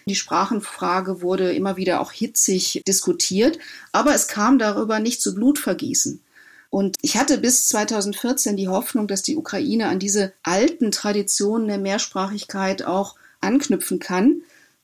[0.06, 3.58] Die Sprachenfrage wurde immer wieder auch hitzig diskutiert,
[3.92, 6.22] aber es kam darüber nicht zu Blutvergießen.
[6.70, 11.78] Und ich hatte bis 2014 die Hoffnung, dass die Ukraine an diese alten Traditionen der
[11.78, 14.42] Mehrsprachigkeit auch anknüpfen kann.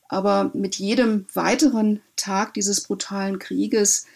[0.08, 4.06] Aber mit jedem weiteren Tag dieses brutalen Krieges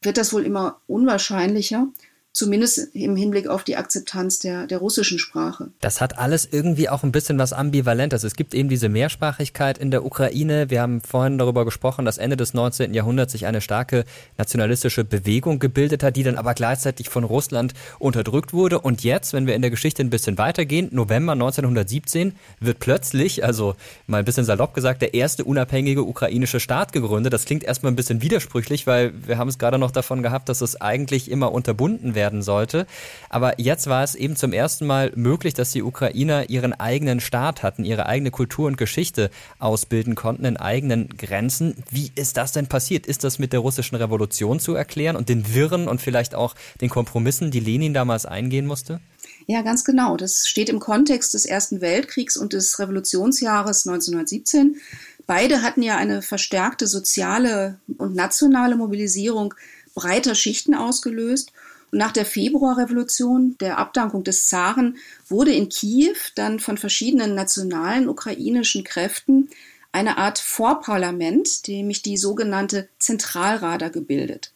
[0.00, 1.88] wird das wohl immer unwahrscheinlicher
[2.36, 5.70] zumindest im Hinblick auf die Akzeptanz der, der russischen Sprache.
[5.80, 8.24] Das hat alles irgendwie auch ein bisschen was Ambivalentes.
[8.24, 10.68] Es gibt eben diese Mehrsprachigkeit in der Ukraine.
[10.68, 12.92] Wir haben vorhin darüber gesprochen, dass Ende des 19.
[12.92, 14.04] Jahrhunderts sich eine starke
[14.36, 18.80] nationalistische Bewegung gebildet hat, die dann aber gleichzeitig von Russland unterdrückt wurde.
[18.80, 23.76] Und jetzt, wenn wir in der Geschichte ein bisschen weitergehen, November 1917 wird plötzlich, also
[24.06, 27.32] mal ein bisschen salopp gesagt, der erste unabhängige ukrainische Staat gegründet.
[27.32, 30.60] Das klingt erstmal ein bisschen widersprüchlich, weil wir haben es gerade noch davon gehabt, dass
[30.60, 32.86] es eigentlich immer unterbunden wäre werden sollte.
[33.28, 37.62] Aber jetzt war es eben zum ersten Mal möglich, dass die Ukrainer ihren eigenen Staat
[37.62, 41.76] hatten, ihre eigene Kultur und Geschichte ausbilden konnten in eigenen Grenzen.
[41.88, 43.06] Wie ist das denn passiert?
[43.06, 46.90] Ist das mit der russischen Revolution zu erklären und den Wirren und vielleicht auch den
[46.90, 49.00] Kompromissen, die Lenin damals eingehen musste?
[49.46, 50.16] Ja, ganz genau.
[50.16, 54.80] Das steht im Kontext des Ersten Weltkriegs und des Revolutionsjahres 1917.
[55.28, 59.54] Beide hatten ja eine verstärkte soziale und nationale Mobilisierung
[59.96, 61.52] breiter Schichten ausgelöst.
[61.92, 64.96] Und nach der Februarrevolution, der Abdankung des Zaren,
[65.28, 69.48] wurde in Kiew dann von verschiedenen nationalen ukrainischen Kräften
[69.92, 74.52] eine Art Vorparlament, nämlich die sogenannte Zentralrada, gebildet.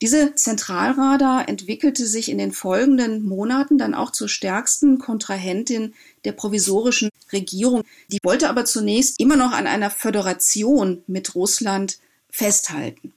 [0.00, 7.10] Diese Zentralrada entwickelte sich in den folgenden Monaten dann auch zur stärksten Kontrahentin der provisorischen
[7.32, 7.82] Regierung.
[8.06, 11.98] Die wollte aber zunächst immer noch an einer Föderation mit Russland
[12.30, 13.12] festhalten.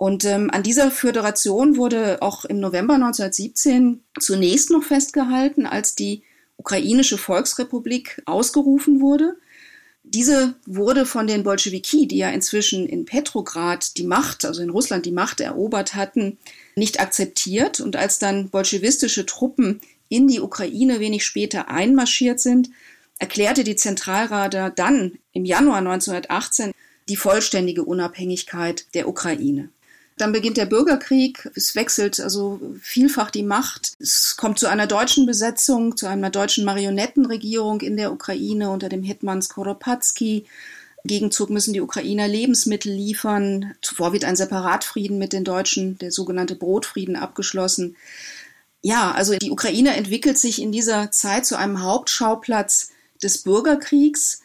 [0.00, 6.22] Und ähm, an dieser Föderation wurde auch im November 1917 zunächst noch festgehalten, als die
[6.56, 9.36] ukrainische Volksrepublik ausgerufen wurde.
[10.02, 15.04] Diese wurde von den Bolschewiki, die ja inzwischen in Petrograd die Macht, also in Russland
[15.04, 16.38] die Macht erobert hatten,
[16.76, 17.80] nicht akzeptiert.
[17.80, 22.70] Und als dann bolschewistische Truppen in die Ukraine wenig später einmarschiert sind,
[23.18, 26.72] erklärte die Zentralrada dann im Januar 1918
[27.10, 29.68] die vollständige Unabhängigkeit der Ukraine.
[30.20, 31.50] Dann beginnt der Bürgerkrieg.
[31.54, 33.92] Es wechselt also vielfach die Macht.
[33.98, 39.02] Es kommt zu einer deutschen Besetzung, zu einer deutschen Marionettenregierung in der Ukraine unter dem
[39.02, 40.44] Hetman Skoropadsky.
[41.04, 43.74] Gegenzug müssen die Ukrainer Lebensmittel liefern.
[43.80, 47.96] Zuvor wird ein Separatfrieden mit den Deutschen, der sogenannte Brotfrieden, abgeschlossen.
[48.82, 52.90] Ja, also die Ukraine entwickelt sich in dieser Zeit zu einem Hauptschauplatz
[53.22, 54.42] des Bürgerkriegs.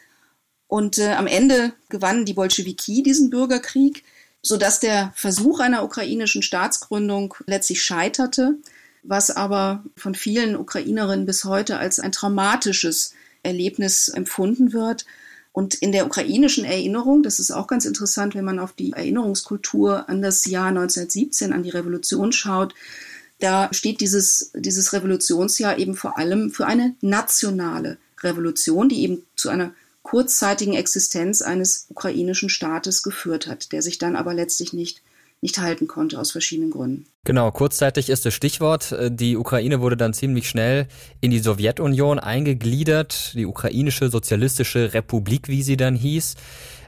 [0.68, 4.04] Und äh, am Ende gewannen die Bolschewiki diesen Bürgerkrieg
[4.46, 8.54] sodass der Versuch einer ukrainischen Staatsgründung letztlich scheiterte,
[9.02, 15.04] was aber von vielen Ukrainerinnen bis heute als ein traumatisches Erlebnis empfunden wird.
[15.50, 20.08] Und in der ukrainischen Erinnerung, das ist auch ganz interessant, wenn man auf die Erinnerungskultur
[20.08, 22.72] an das Jahr 1917, an die Revolution schaut,
[23.40, 29.48] da steht dieses, dieses Revolutionsjahr eben vor allem für eine nationale Revolution, die eben zu
[29.48, 29.72] einer
[30.06, 35.02] kurzzeitigen Existenz eines ukrainischen Staates geführt hat, der sich dann aber letztlich nicht
[35.42, 37.04] nicht halten konnte aus verschiedenen Gründen.
[37.24, 38.96] Genau, kurzzeitig ist das Stichwort.
[39.10, 40.88] Die Ukraine wurde dann ziemlich schnell
[41.20, 46.36] in die Sowjetunion eingegliedert, die ukrainische sozialistische Republik, wie sie dann hieß.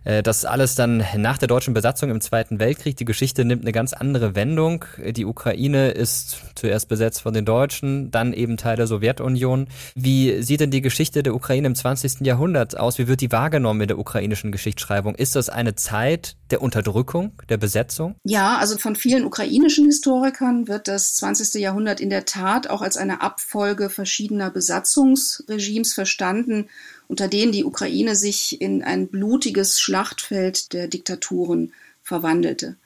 [0.04, 2.96] Äh, das alles dann nach der deutschen Besatzung im Zweiten Weltkrieg.
[2.96, 4.84] Die Geschichte nimmt eine ganz andere Wendung.
[4.98, 9.68] Die Ukraine ist zuerst besetzt von den Deutschen, dann eben Teil der Sowjetunion.
[9.94, 12.20] Wie sieht denn die Geschichte der Ukraine im 20.
[12.26, 12.98] Jahrhundert aus?
[12.98, 15.14] Wie wird die wahrgenommen in der ukrainischen Geschichtsschreibung?
[15.14, 18.16] Ist das eine Zeit der Unterdrückung, der Besetzung?
[18.24, 21.60] Ja, also von vielen ukrainischen Historikern wird das 20.
[21.60, 26.68] Jahrhundert in der Tat auch als eine Abfolge verschiedener Besatzungsregimes verstanden
[27.08, 32.76] unter denen die Ukraine sich in ein blutiges Schlachtfeld der Diktaturen verwandelte.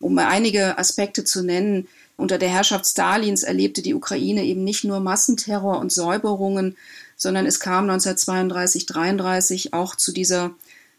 [0.00, 5.00] Um einige Aspekte zu nennen, unter der Herrschaft Stalins erlebte die Ukraine eben nicht nur
[5.00, 6.76] Massenterror und Säuberungen,
[7.16, 10.54] sondern es kam 1932, 33 auch zu dieser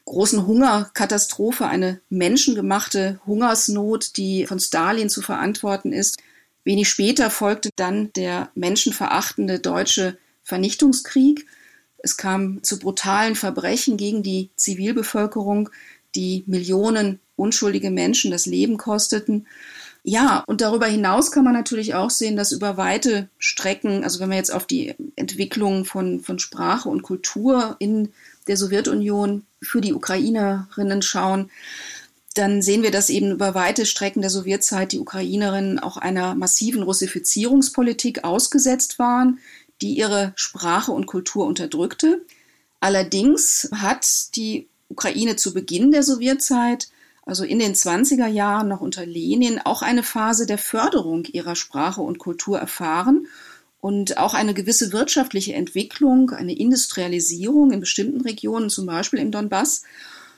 [0.05, 6.17] großen Hungerkatastrophe, eine menschengemachte Hungersnot, die von Stalin zu verantworten ist.
[6.63, 11.45] Wenig später folgte dann der menschenverachtende deutsche Vernichtungskrieg.
[12.05, 15.71] Es kam zu brutalen Verbrechen gegen die Zivilbevölkerung,
[16.13, 19.47] die Millionen unschuldige Menschen das Leben kosteten.
[20.03, 24.29] Ja, und darüber hinaus kann man natürlich auch sehen, dass über weite Strecken, also wenn
[24.29, 28.09] wir jetzt auf die Entwicklung von, von Sprache und Kultur in
[28.47, 31.49] der Sowjetunion für die Ukrainerinnen schauen,
[32.35, 36.83] dann sehen wir, dass eben über weite Strecken der Sowjetzeit die Ukrainerinnen auch einer massiven
[36.83, 39.39] Russifizierungspolitik ausgesetzt waren,
[39.81, 42.25] die ihre Sprache und Kultur unterdrückte.
[42.79, 46.89] Allerdings hat die Ukraine zu Beginn der Sowjetzeit,
[47.25, 52.01] also in den 20er Jahren noch unter Lenin, auch eine Phase der Förderung ihrer Sprache
[52.01, 53.27] und Kultur erfahren
[53.81, 59.83] und auch eine gewisse wirtschaftliche Entwicklung, eine Industrialisierung in bestimmten Regionen, zum Beispiel im Donbass.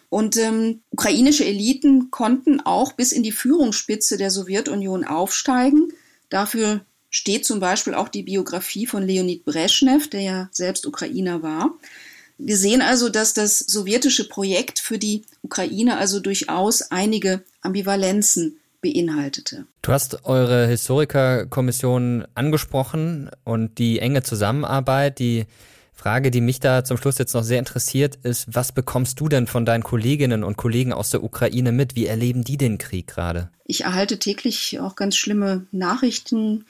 [0.09, 5.93] Und ähm, ukrainische Eliten konnten auch bis in die Führungsspitze der Sowjetunion aufsteigen.
[6.29, 11.71] Dafür steht zum Beispiel auch die Biografie von Leonid Brezhnev, der ja selbst Ukrainer war.
[12.37, 19.65] Wir sehen also, dass das sowjetische Projekt für die Ukraine also durchaus einige Ambivalenzen beinhaltete.
[19.81, 25.45] Du hast eure Historikerkommission angesprochen und die enge Zusammenarbeit, die
[25.93, 29.47] Frage, die mich da zum Schluss jetzt noch sehr interessiert, ist, was bekommst du denn
[29.47, 31.95] von deinen Kolleginnen und Kollegen aus der Ukraine mit?
[31.95, 33.49] Wie erleben die den Krieg gerade?
[33.65, 36.65] Ich erhalte täglich auch ganz schlimme Nachrichten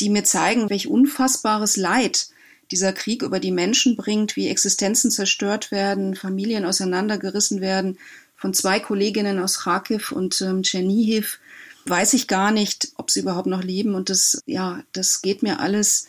[0.00, 2.28] die mir zeigen, welch unfassbares Leid
[2.70, 7.98] dieser Krieg über die Menschen bringt, wie Existenzen zerstört werden, Familien auseinandergerissen werden.
[8.36, 11.40] Von zwei Kolleginnen aus Kharkiv und ähm, Tschernihiv
[11.86, 13.94] weiß ich gar nicht, ob sie überhaupt noch leben.
[13.94, 16.08] Und das, ja, das geht mir alles,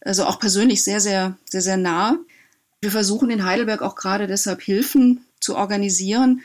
[0.00, 2.18] also auch persönlich sehr, sehr, sehr, sehr nah.
[2.80, 6.42] Wir versuchen in Heidelberg auch gerade deshalb Hilfen zu organisieren,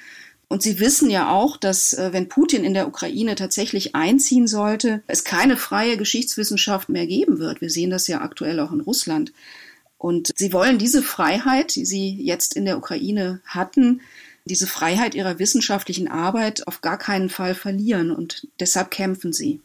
[0.47, 5.01] und Sie wissen ja auch, dass äh, wenn Putin in der Ukraine tatsächlich einziehen sollte,
[5.07, 7.61] es keine freie Geschichtswissenschaft mehr geben wird.
[7.61, 9.33] Wir sehen das ja aktuell auch in Russland.
[9.97, 14.01] Und Sie wollen diese Freiheit, die Sie jetzt in der Ukraine hatten,
[14.45, 18.11] diese Freiheit ihrer wissenschaftlichen Arbeit auf gar keinen Fall verlieren.
[18.11, 19.61] Und deshalb kämpfen Sie.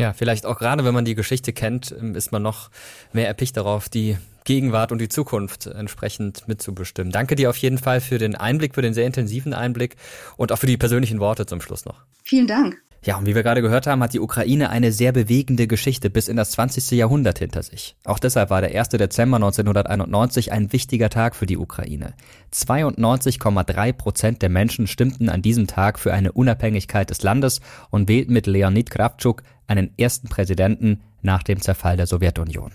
[0.00, 2.70] Ja, vielleicht auch gerade, wenn man die Geschichte kennt, ähm, ist man noch
[3.12, 7.12] mehr erpicht darauf, die Gegenwart und die Zukunft entsprechend mitzubestimmen.
[7.12, 9.96] Danke dir auf jeden Fall für den Einblick, für den sehr intensiven Einblick
[10.36, 12.02] und auch für die persönlichen Worte zum Schluss noch.
[12.24, 12.82] Vielen Dank.
[13.02, 16.28] Ja, und wie wir gerade gehört haben, hat die Ukraine eine sehr bewegende Geschichte bis
[16.28, 16.90] in das 20.
[16.90, 17.96] Jahrhundert hinter sich.
[18.04, 18.90] Auch deshalb war der 1.
[18.90, 22.12] Dezember 1991 ein wichtiger Tag für die Ukraine.
[22.52, 28.34] 92,3 Prozent der Menschen stimmten an diesem Tag für eine Unabhängigkeit des Landes und wählten
[28.34, 32.72] mit Leonid Kravchuk einen ersten Präsidenten nach dem Zerfall der Sowjetunion.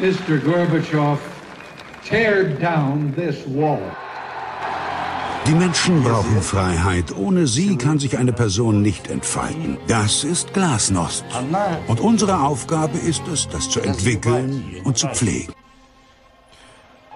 [0.00, 0.38] Mr.
[0.38, 1.18] Gorbachev,
[2.04, 3.80] tear down this wall.
[5.46, 7.16] Die Menschen brauchen Freiheit.
[7.16, 9.76] Ohne sie kann sich eine Person nicht entfalten.
[9.88, 11.24] Das ist Glasnost.
[11.88, 15.52] Und unsere Aufgabe ist es, das zu entwickeln und zu pflegen.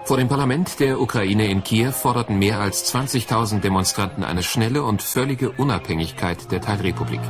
[0.03, 5.01] Vor dem Parlament der Ukraine in Kiew forderten mehr als 20.000 Demonstranten eine schnelle und
[5.01, 7.21] völlige Unabhängigkeit der Teilrepublik.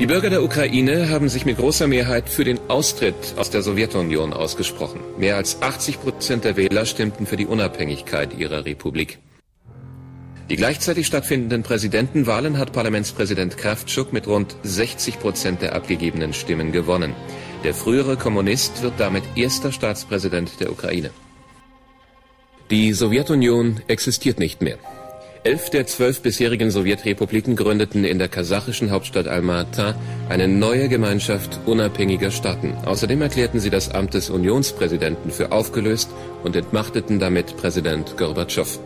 [0.00, 4.32] Die Bürger der Ukraine haben sich mit großer Mehrheit für den Austritt aus der Sowjetunion
[4.32, 5.00] ausgesprochen.
[5.18, 9.18] Mehr als 80 Prozent der Wähler stimmten für die Unabhängigkeit ihrer Republik.
[10.48, 17.14] Die gleichzeitig stattfindenden Präsidentenwahlen hat Parlamentspräsident Kraftschuk mit rund 60 Prozent der abgegebenen Stimmen gewonnen.
[17.62, 21.10] Der frühere Kommunist wird damit erster Staatspräsident der Ukraine.
[22.70, 24.78] Die Sowjetunion existiert nicht mehr.
[25.42, 29.94] Elf der zwölf bisherigen Sowjetrepubliken gründeten in der kasachischen Hauptstadt Almaty
[30.28, 32.74] eine neue Gemeinschaft unabhängiger Staaten.
[32.84, 36.10] Außerdem erklärten sie das Amt des Unionspräsidenten für aufgelöst
[36.44, 38.78] und entmachteten damit Präsident Gorbatschow.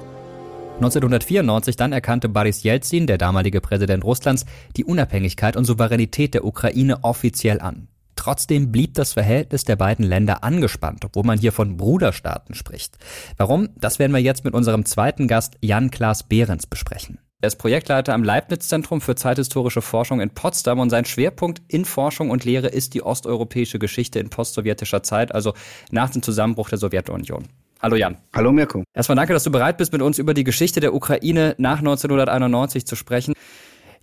[0.76, 4.44] 1994 dann erkannte Boris Jelzin, der damalige Präsident Russlands,
[4.76, 7.88] die Unabhängigkeit und Souveränität der Ukraine offiziell an.
[8.24, 12.96] Trotzdem blieb das Verhältnis der beiden Länder angespannt, obwohl man hier von Bruderstaaten spricht.
[13.36, 13.68] Warum?
[13.76, 17.18] Das werden wir jetzt mit unserem zweiten Gast Jan-Klaas Behrens besprechen.
[17.42, 22.30] Er ist Projektleiter am Leibniz-Zentrum für zeithistorische Forschung in Potsdam und sein Schwerpunkt in Forschung
[22.30, 25.52] und Lehre ist die osteuropäische Geschichte in postsowjetischer Zeit, also
[25.90, 27.44] nach dem Zusammenbruch der Sowjetunion.
[27.84, 28.16] Hallo Jan.
[28.34, 28.84] Hallo Mirko.
[28.94, 32.86] Erstmal danke, dass du bereit bist, mit uns über die Geschichte der Ukraine nach 1991
[32.86, 33.34] zu sprechen.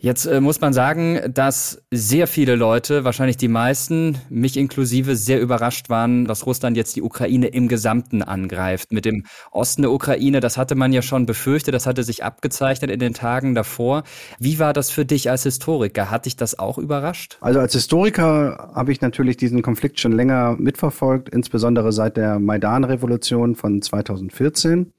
[0.03, 5.39] Jetzt äh, muss man sagen, dass sehr viele Leute, wahrscheinlich die meisten, mich inklusive, sehr
[5.39, 8.91] überrascht waren, dass Russland jetzt die Ukraine im Gesamten angreift.
[8.91, 12.89] Mit dem Osten der Ukraine, das hatte man ja schon befürchtet, das hatte sich abgezeichnet
[12.89, 14.01] in den Tagen davor.
[14.39, 16.09] Wie war das für dich als Historiker?
[16.09, 17.37] Hat dich das auch überrascht?
[17.39, 23.55] Also als Historiker habe ich natürlich diesen Konflikt schon länger mitverfolgt, insbesondere seit der Maidan-Revolution
[23.55, 24.93] von 2014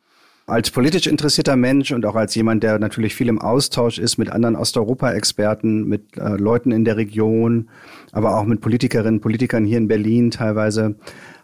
[0.47, 4.31] als politisch interessierter Mensch und auch als jemand, der natürlich viel im Austausch ist mit
[4.31, 7.69] anderen Osteuropa-Experten, mit äh, Leuten in der Region,
[8.11, 10.97] aber auch mit Politikerinnen, Politikern hier in Berlin teilweise,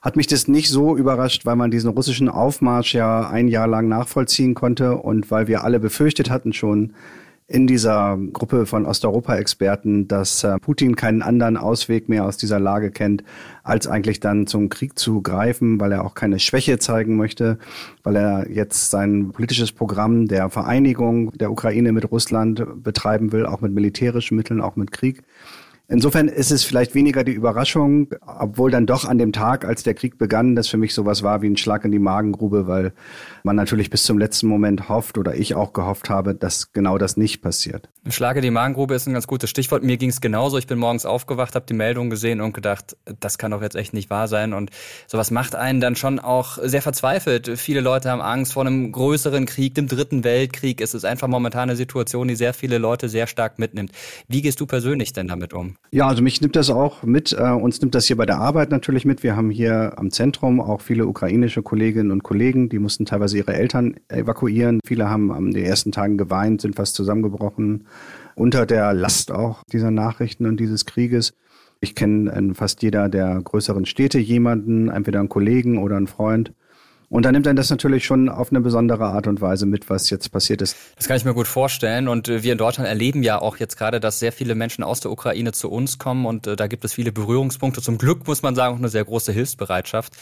[0.03, 3.89] hat mich das nicht so überrascht, weil man diesen russischen Aufmarsch ja ein Jahr lang
[3.89, 6.93] nachvollziehen konnte und weil wir alle befürchtet hatten schon,
[7.51, 12.91] in dieser Gruppe von Osteuropa-Experten, dass äh, Putin keinen anderen Ausweg mehr aus dieser Lage
[12.91, 13.25] kennt,
[13.63, 17.59] als eigentlich dann zum Krieg zu greifen, weil er auch keine Schwäche zeigen möchte,
[18.03, 23.63] weil er jetzt sein politisches Programm der Vereinigung der Ukraine mit Russland betreiben will, auch
[23.63, 25.23] mit militärischen Mitteln, auch mit Krieg.
[25.91, 29.95] Insofern ist es vielleicht weniger die Überraschung, obwohl dann doch an dem Tag, als der
[29.95, 32.93] Krieg begann, das für mich sowas war wie ein Schlag in die Magengrube, weil
[33.49, 37.17] man natürlich bis zum letzten Moment hofft oder ich auch gehofft habe, dass genau das
[37.17, 37.89] nicht passiert.
[38.05, 39.83] Ein Schlag in die Magengrube ist ein ganz gutes Stichwort.
[39.83, 40.59] Mir ging es genauso.
[40.59, 43.95] Ich bin morgens aufgewacht, habe die Meldung gesehen und gedacht, das kann doch jetzt echt
[43.95, 44.53] nicht wahr sein.
[44.53, 44.71] Und
[45.07, 47.51] sowas macht einen dann schon auch sehr verzweifelt.
[47.57, 50.83] Viele Leute haben Angst vor einem größeren Krieg, dem dritten Weltkrieg.
[50.83, 53.93] Es ist einfach momentan eine Situation, die sehr viele Leute sehr stark mitnimmt.
[54.29, 55.77] Wie gehst du persönlich denn damit um?
[55.91, 57.33] Ja, also mich nimmt das auch mit.
[57.33, 59.23] Äh, uns nimmt das hier bei der Arbeit natürlich mit.
[59.23, 63.55] Wir haben hier am Zentrum auch viele ukrainische Kolleginnen und Kollegen, die mussten teilweise ihre
[63.55, 64.81] Eltern evakuieren.
[64.87, 67.87] Viele haben an den ersten Tagen geweint, sind fast zusammengebrochen
[68.35, 71.35] unter der Last auch dieser Nachrichten und dieses Krieges.
[71.81, 76.53] Ich kenne in fast jeder der größeren Städte jemanden, entweder einen Kollegen oder einen Freund,
[77.11, 80.11] und dann nimmt er das natürlich schon auf eine besondere Art und Weise mit, was
[80.11, 80.77] jetzt passiert ist.
[80.97, 82.07] Das kann ich mir gut vorstellen.
[82.07, 85.01] Und äh, wir in Deutschland erleben ja auch jetzt gerade, dass sehr viele Menschen aus
[85.01, 86.27] der Ukraine zu uns kommen.
[86.27, 87.81] Und äh, da gibt es viele Berührungspunkte.
[87.81, 90.13] Zum Glück muss man sagen, auch eine sehr große Hilfsbereitschaft.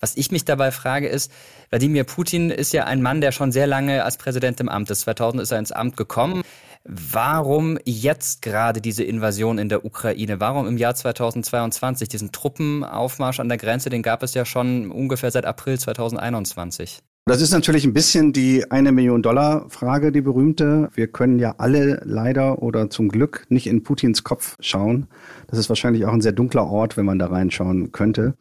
[0.00, 1.32] Was ich mich dabei frage ist,
[1.70, 5.00] Wladimir Putin ist ja ein Mann, der schon sehr lange als Präsident im Amt ist.
[5.00, 6.42] 2000 ist er ins Amt gekommen.
[6.86, 10.38] Warum jetzt gerade diese Invasion in der Ukraine?
[10.38, 12.10] Warum im Jahr 2022?
[12.10, 17.00] Diesen Truppenaufmarsch an der Grenze, den gab es ja schon ungefähr seit April 2021.
[17.26, 20.90] Das ist natürlich ein bisschen die eine Million Dollar Frage, die berühmte.
[20.92, 25.06] Wir können ja alle leider oder zum Glück nicht in Putins Kopf schauen.
[25.46, 28.34] Das ist wahrscheinlich auch ein sehr dunkler Ort, wenn man da reinschauen könnte.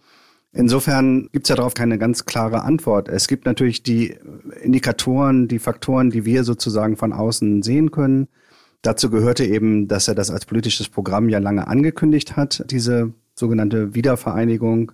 [0.55, 3.09] Insofern gibt es ja darauf keine ganz klare Antwort.
[3.09, 4.15] Es gibt natürlich die
[4.61, 8.27] Indikatoren, die Faktoren, die wir sozusagen von außen sehen können.
[8.83, 13.95] Dazu gehörte eben, dass er das als politisches Programm ja lange angekündigt hat, diese sogenannte
[13.95, 14.91] Wiedervereinigung,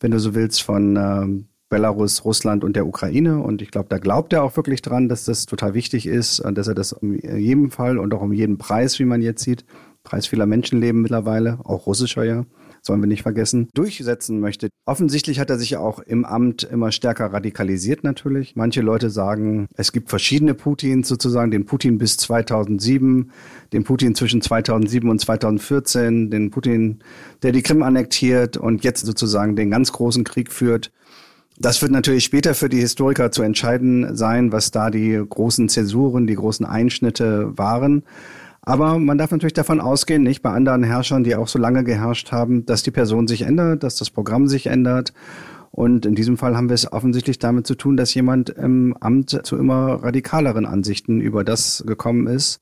[0.00, 3.40] wenn du so willst, von äh, Belarus, Russland und der Ukraine.
[3.40, 6.68] Und ich glaube, da glaubt er auch wirklich dran, dass das total wichtig ist, dass
[6.68, 9.66] er das um jeden Fall und auch um jeden Preis, wie man jetzt sieht,
[10.02, 12.44] Preis vieler Menschenleben mittlerweile, auch russischer ja,
[12.86, 14.68] sollen wir nicht vergessen, durchsetzen möchte.
[14.84, 18.56] Offensichtlich hat er sich auch im Amt immer stärker radikalisiert natürlich.
[18.56, 23.30] Manche Leute sagen, es gibt verschiedene Putins sozusagen, den Putin bis 2007,
[23.72, 26.98] den Putin zwischen 2007 und 2014, den Putin,
[27.42, 30.92] der die Krim annektiert und jetzt sozusagen den ganz großen Krieg führt.
[31.58, 36.26] Das wird natürlich später für die Historiker zu entscheiden sein, was da die großen Zäsuren,
[36.26, 38.02] die großen Einschnitte waren.
[38.66, 42.32] Aber man darf natürlich davon ausgehen, nicht bei anderen Herrschern, die auch so lange geherrscht
[42.32, 45.12] haben, dass die Person sich ändert, dass das Programm sich ändert.
[45.70, 49.40] Und in diesem Fall haben wir es offensichtlich damit zu tun, dass jemand im Amt
[49.42, 52.60] zu immer radikaleren Ansichten über das gekommen ist,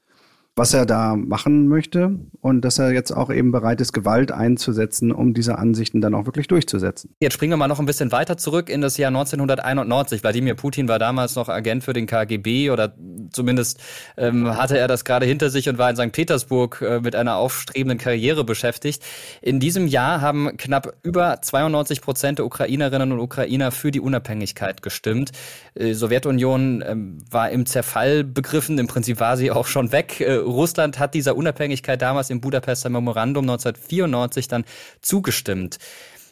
[0.55, 5.11] was er da machen möchte und dass er jetzt auch eben bereit ist, Gewalt einzusetzen,
[5.11, 7.15] um diese Ansichten dann auch wirklich durchzusetzen.
[7.21, 10.23] Jetzt springen wir mal noch ein bisschen weiter zurück in das Jahr 1991.
[10.23, 12.95] Wladimir Putin war damals noch Agent für den KGB oder
[13.33, 13.81] zumindest
[14.19, 16.13] ähm, hatte er das gerade hinter sich und war in St.
[16.13, 19.03] Petersburg äh, mit einer aufstrebenden Karriere beschäftigt.
[19.41, 24.83] In diesem Jahr haben knapp über 92 Prozent der Ukrainerinnen und Ukrainer für die Unabhängigkeit
[24.83, 25.33] gestimmt.
[25.79, 30.21] Die äh, Sowjetunion ähm, war im Zerfall begriffen, im Prinzip war sie auch schon weg.
[30.21, 34.65] Äh, Russland hat dieser Unabhängigkeit damals im Budapester Memorandum 1994 dann
[35.01, 35.79] zugestimmt.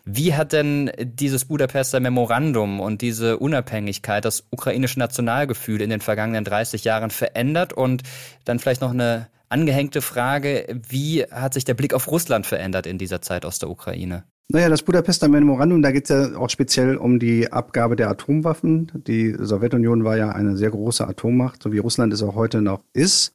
[0.05, 6.45] Wie hat denn dieses Budapester Memorandum und diese Unabhängigkeit das ukrainische Nationalgefühl in den vergangenen
[6.45, 7.73] 30 Jahren verändert?
[7.73, 8.03] Und
[8.45, 12.99] dann vielleicht noch eine angehängte Frage, wie hat sich der Blick auf Russland verändert in
[12.99, 14.25] dieser Zeit aus der Ukraine?
[14.53, 18.91] Naja, das Budapester Memorandum, da geht es ja auch speziell um die Abgabe der Atomwaffen.
[19.07, 22.83] Die Sowjetunion war ja eine sehr große Atommacht, so wie Russland es auch heute noch
[22.93, 23.33] ist.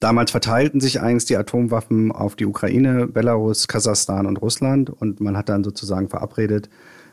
[0.00, 5.36] Damals verteilten sich eigentlich die Atomwaffen auf die Ukraine, Belarus, Kasachstan und Russland und man
[5.36, 6.68] hat dann sozusagen verabredet,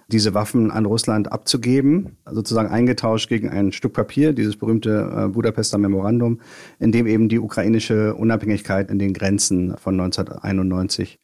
[0.09, 5.77] diese Waffen an Russland abzugeben, sozusagen eingetauscht gegen ein Stück Papier, dieses berühmte äh, Budapester
[5.77, 6.41] Memorandum,
[6.79, 11.19] in dem eben die ukrainische Unabhängigkeit in den Grenzen von 1991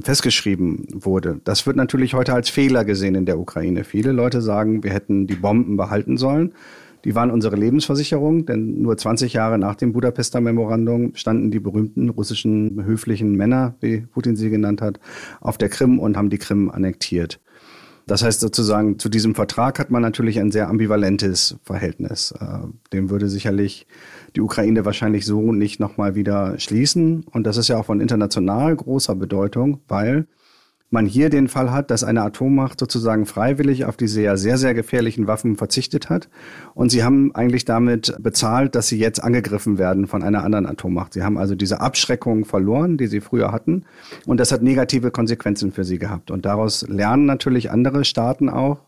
[0.00, 1.40] festgeschrieben wurde.
[1.44, 3.84] Das wird natürlich heute als Fehler gesehen in der Ukraine.
[3.84, 6.54] Viele Leute sagen, wir hätten die Bomben behalten sollen.
[7.04, 12.08] Die waren unsere Lebensversicherung, denn nur 20 Jahre nach dem Budapester Memorandum standen die berühmten
[12.08, 15.00] russischen höflichen Männer, wie Putin sie genannt hat,
[15.40, 17.40] auf der Krim und haben die Krim annektiert.
[18.06, 22.32] Das heißt sozusagen, zu diesem Vertrag hat man natürlich ein sehr ambivalentes Verhältnis.
[22.32, 23.86] Äh, dem würde sicherlich
[24.34, 27.24] die Ukraine wahrscheinlich so nicht nochmal wieder schließen.
[27.30, 30.26] Und das ist ja auch von international großer Bedeutung, weil
[30.92, 34.74] man hier den Fall hat, dass eine Atommacht sozusagen freiwillig auf diese ja sehr, sehr
[34.74, 36.28] gefährlichen Waffen verzichtet hat.
[36.74, 41.14] Und sie haben eigentlich damit bezahlt, dass sie jetzt angegriffen werden von einer anderen Atommacht.
[41.14, 43.84] Sie haben also diese Abschreckung verloren, die sie früher hatten.
[44.26, 46.30] Und das hat negative Konsequenzen für sie gehabt.
[46.30, 48.80] Und daraus lernen natürlich andere Staaten auch,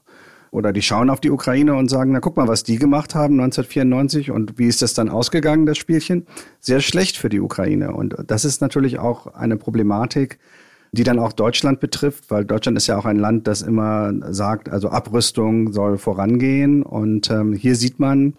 [0.54, 3.40] oder die schauen auf die Ukraine und sagen, na guck mal, was die gemacht haben
[3.40, 6.26] 1994 und wie ist das dann ausgegangen, das Spielchen?
[6.60, 7.92] Sehr schlecht für die Ukraine.
[7.92, 10.38] Und das ist natürlich auch eine Problematik,
[10.94, 14.68] die dann auch Deutschland betrifft, weil Deutschland ist ja auch ein Land, das immer sagt,
[14.68, 16.82] also Abrüstung soll vorangehen.
[16.82, 18.34] Und ähm, hier sieht man,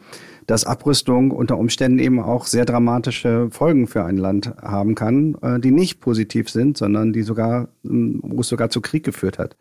[0.48, 5.60] dass Abrüstung unter Umständen eben auch sehr dramatische Folgen für ein Land haben kann, äh,
[5.60, 9.56] die nicht positiv sind, sondern die sogar, wo es sogar zu Krieg geführt hat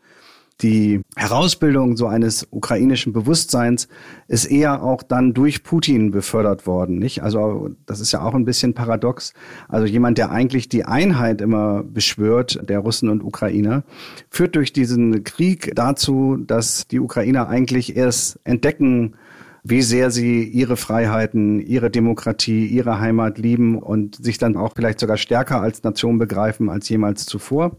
[0.61, 3.88] die Herausbildung so eines ukrainischen Bewusstseins
[4.28, 7.22] ist eher auch dann durch Putin befördert worden, nicht?
[7.22, 9.32] Also das ist ja auch ein bisschen paradox.
[9.68, 13.82] Also jemand, der eigentlich die Einheit immer beschwört, der Russen und Ukrainer,
[14.30, 19.16] führt durch diesen Krieg dazu, dass die Ukrainer eigentlich erst entdecken,
[19.64, 25.00] wie sehr sie ihre Freiheiten, ihre Demokratie, ihre Heimat lieben und sich dann auch vielleicht
[25.00, 27.76] sogar stärker als Nation begreifen als jemals zuvor.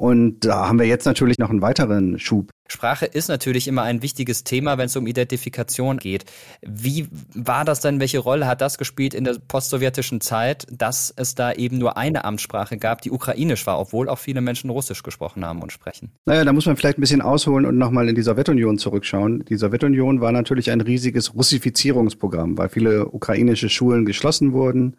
[0.00, 2.52] Und da haben wir jetzt natürlich noch einen weiteren Schub.
[2.68, 6.24] Sprache ist natürlich immer ein wichtiges Thema, wenn es um Identifikation geht.
[6.62, 8.00] Wie war das denn?
[8.00, 12.24] Welche Rolle hat das gespielt in der postsowjetischen Zeit, dass es da eben nur eine
[12.24, 16.12] Amtssprache gab, die ukrainisch war, obwohl auch viele Menschen Russisch gesprochen haben und sprechen?
[16.24, 19.44] Naja, da muss man vielleicht ein bisschen ausholen und nochmal in die Sowjetunion zurückschauen.
[19.50, 24.96] Die Sowjetunion war natürlich ein riesiges Russifizierungsprogramm, weil viele ukrainische Schulen geschlossen wurden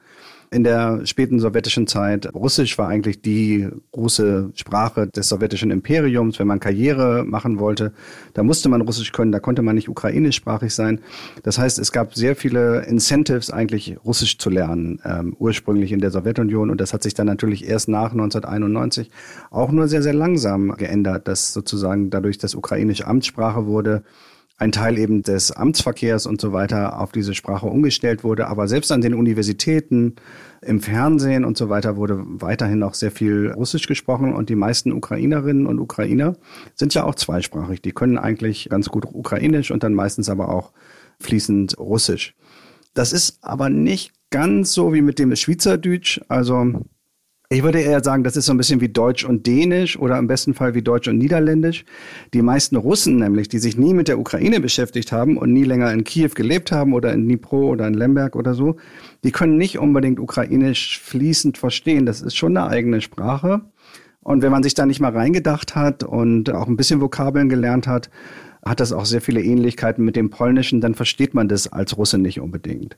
[0.54, 2.34] in der späten sowjetischen Zeit.
[2.36, 6.40] Russisch war eigentlich die große Sprache des sowjetischen Imperiums.
[6.40, 7.94] Wenn man Karriere machen wollte,
[8.34, 11.00] da musste man Russisch können, da konnte man nicht ukrainischsprachig sein.
[11.44, 16.12] Das heißt, es gab sehr viele Incentives, eigentlich Russisch zu lernen, ähm, ursprünglich in der
[16.12, 16.70] Sowjetunion.
[16.70, 19.10] Und das hat sich dann natürlich erst nach 1991
[19.52, 24.04] auch nur sehr, sehr langsam geändert, dass sozusagen dadurch, dass ukrainisch Amtssprache wurde,
[24.62, 28.48] ein Teil eben des Amtsverkehrs und so weiter auf diese Sprache umgestellt wurde.
[28.48, 30.18] Aber selbst an den Universitäten,
[30.62, 34.92] im Fernsehen und so weiter wurde weiterhin noch sehr viel Russisch gesprochen und die meisten
[34.92, 36.36] Ukrainerinnen und Ukrainer
[36.76, 37.82] sind ja auch zweisprachig.
[37.82, 40.74] Die können eigentlich ganz gut Ukrainisch und dann meistens aber auch
[41.20, 42.36] fließend Russisch.
[42.94, 46.22] Das ist aber nicht ganz so wie mit dem Schweizerdeutsch.
[46.28, 46.86] Also
[47.52, 50.28] ich würde eher sagen, das ist so ein bisschen wie Deutsch und Dänisch oder im
[50.28, 51.84] besten Fall wie Deutsch und Niederländisch.
[52.34, 55.92] Die meisten Russen nämlich, die sich nie mit der Ukraine beschäftigt haben und nie länger
[55.92, 58.78] in Kiew gelebt haben oder in Dnipro oder in Lemberg oder so,
[59.26, 62.06] die können nicht unbedingt Ukrainisch fließend verstehen.
[62.06, 63.60] Das ist schon eine eigene Sprache.
[64.24, 67.86] Und wenn man sich da nicht mal reingedacht hat und auch ein bisschen Vokabeln gelernt
[67.86, 68.10] hat,
[68.64, 72.18] hat das auch sehr viele Ähnlichkeiten mit dem Polnischen, dann versteht man das als Russe
[72.18, 72.96] nicht unbedingt.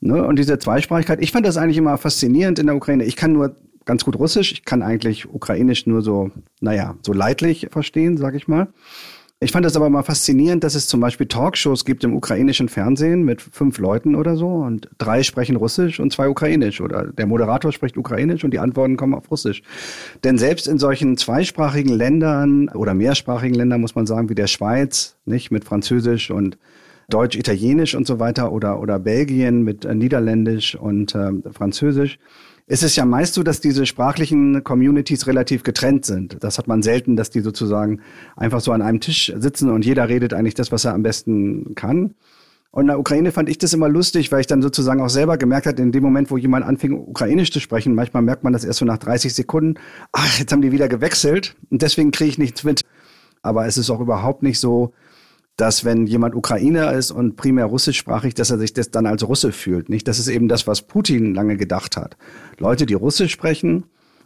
[0.00, 0.22] Ne?
[0.22, 3.04] Und diese Zweisprachigkeit, ich fand das eigentlich immer faszinierend in der Ukraine.
[3.04, 4.52] Ich kann nur ganz gut Russisch.
[4.52, 6.30] Ich kann eigentlich Ukrainisch nur so,
[6.60, 8.68] naja, so leidlich verstehen, sag ich mal.
[9.38, 13.22] Ich fand das aber mal faszinierend, dass es zum Beispiel Talkshows gibt im ukrainischen Fernsehen
[13.22, 17.70] mit fünf Leuten oder so und drei sprechen Russisch und zwei Ukrainisch oder der Moderator
[17.70, 19.62] spricht Ukrainisch und die Antworten kommen auf Russisch.
[20.24, 25.16] Denn selbst in solchen zweisprachigen Ländern oder mehrsprachigen Ländern muss man sagen, wie der Schweiz,
[25.26, 26.56] nicht mit Französisch und
[27.10, 32.18] Deutsch, Italienisch und so weiter oder, oder Belgien mit äh, Niederländisch und äh, Französisch,
[32.66, 36.42] ist es ja meist so, dass diese sprachlichen Communities relativ getrennt sind.
[36.42, 38.00] Das hat man selten, dass die sozusagen
[38.36, 41.74] einfach so an einem Tisch sitzen und jeder redet eigentlich das, was er am besten
[41.76, 42.14] kann.
[42.72, 45.38] Und in der Ukraine fand ich das immer lustig, weil ich dann sozusagen auch selber
[45.38, 48.64] gemerkt habe, in dem Moment, wo jemand anfing, Ukrainisch zu sprechen, manchmal merkt man das
[48.64, 49.78] erst so nach 30 Sekunden,
[50.12, 52.82] ach, jetzt haben die wieder gewechselt und deswegen kriege ich nichts mit.
[53.42, 54.92] Aber es ist auch überhaupt nicht so,
[55.56, 59.52] dass wenn jemand Ukrainer ist und primär russischsprachig, dass er sich das dann als Russe
[59.52, 59.88] fühlt.
[59.88, 60.06] Nicht?
[60.06, 62.16] Das ist eben das, was Putin lange gedacht hat.
[62.58, 63.84] Leute, die Russisch sprechen,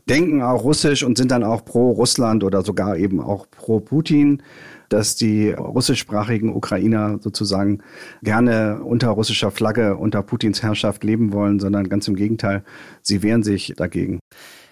[0.09, 4.43] denken auch Russisch und sind dann auch pro Russland oder sogar eben auch pro Putin,
[4.89, 7.79] dass die russischsprachigen Ukrainer sozusagen
[8.23, 12.65] gerne unter russischer Flagge, unter Putins Herrschaft leben wollen, sondern ganz im Gegenteil,
[13.03, 14.19] sie wehren sich dagegen.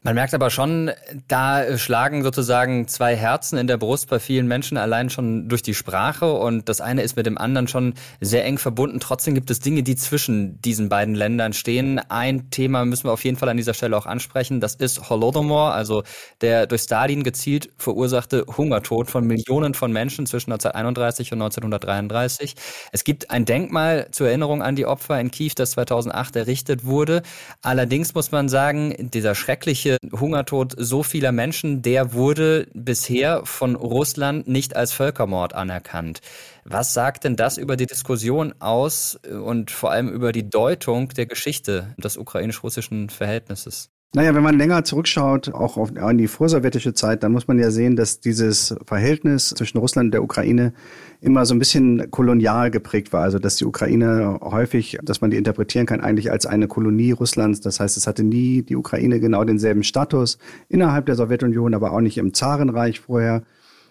[0.09, 0.91] Man merkt aber schon,
[1.29, 5.75] da schlagen sozusagen zwei Herzen in der Brust bei vielen Menschen allein schon durch die
[5.75, 9.01] Sprache und das eine ist mit dem anderen schon sehr eng verbunden.
[9.01, 11.99] Trotzdem gibt es Dinge, die zwischen diesen beiden Ländern stehen.
[12.09, 14.63] Ein Thema müssen wir auf jeden Fall an dieser Stelle auch ansprechen.
[14.63, 16.05] Das ist Holodomor, also
[16.41, 22.55] der durch Stalin gezielt verursachte Hungertod von Millionen von Menschen zwischen 1931 und 1933.
[22.93, 27.21] Es gibt ein Denkmal zur Erinnerung an die Opfer in Kiew, das 2008 errichtet wurde.
[27.61, 34.49] Allerdings muss man sagen, dieser schreckliche Hungertod so vieler Menschen, der wurde bisher von Russland
[34.49, 36.21] nicht als Völkermord anerkannt.
[36.65, 41.27] Was sagt denn das über die Diskussion aus und vor allem über die Deutung der
[41.27, 43.91] Geschichte des ukrainisch-russischen Verhältnisses?
[44.15, 47.71] Naja, wenn man länger zurückschaut, auch auf, an die vorsowjetische Zeit, dann muss man ja
[47.71, 50.73] sehen, dass dieses Verhältnis zwischen Russland und der Ukraine
[51.21, 53.23] immer so ein bisschen kolonial geprägt war.
[53.25, 57.61] Also dass die Ukraine häufig, dass man die interpretieren kann, eigentlich als eine Kolonie Russlands.
[57.61, 60.39] Das heißt, es hatte nie die Ukraine genau denselben Status
[60.71, 63.43] innerhalb der Sowjetunion, aber auch nicht im Zarenreich vorher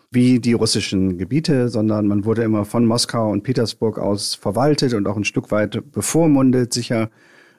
[0.10, 5.08] wie die russischen Gebiete, sondern man wurde immer von Moskau und Petersburg aus verwaltet und
[5.08, 7.12] auch ein Stück weit bevormundet, sicher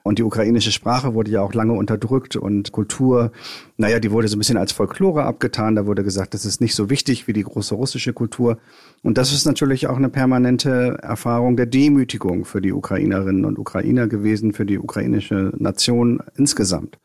[0.03, 3.33] und die ukrainische Sprache wurde ja auch lange unterdrückt und Kultur,
[3.77, 5.77] naja, die wurde so ein bisschen als Folklore abgetan.
[5.77, 8.59] Da wurde gesagt, das ist nicht so wichtig wie die große russische Kultur.
[9.03, 14.07] Und das ist natürlich auch eine permanente Erfahrung der Demütigung für die Ukrainerinnen und Ukrainer
[14.07, 16.99] gewesen, für die ukrainische Nation insgesamt.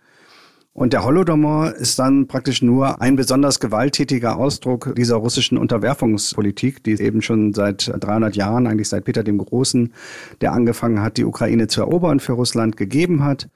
[0.76, 7.00] Und der Holodomor ist dann praktisch nur ein besonders gewalttätiger Ausdruck dieser russischen Unterwerfungspolitik, die
[7.00, 9.94] eben schon seit 300 Jahren, eigentlich seit Peter dem Großen,
[10.42, 13.50] der angefangen hat, die Ukraine zu erobern, für Russland gegeben hat.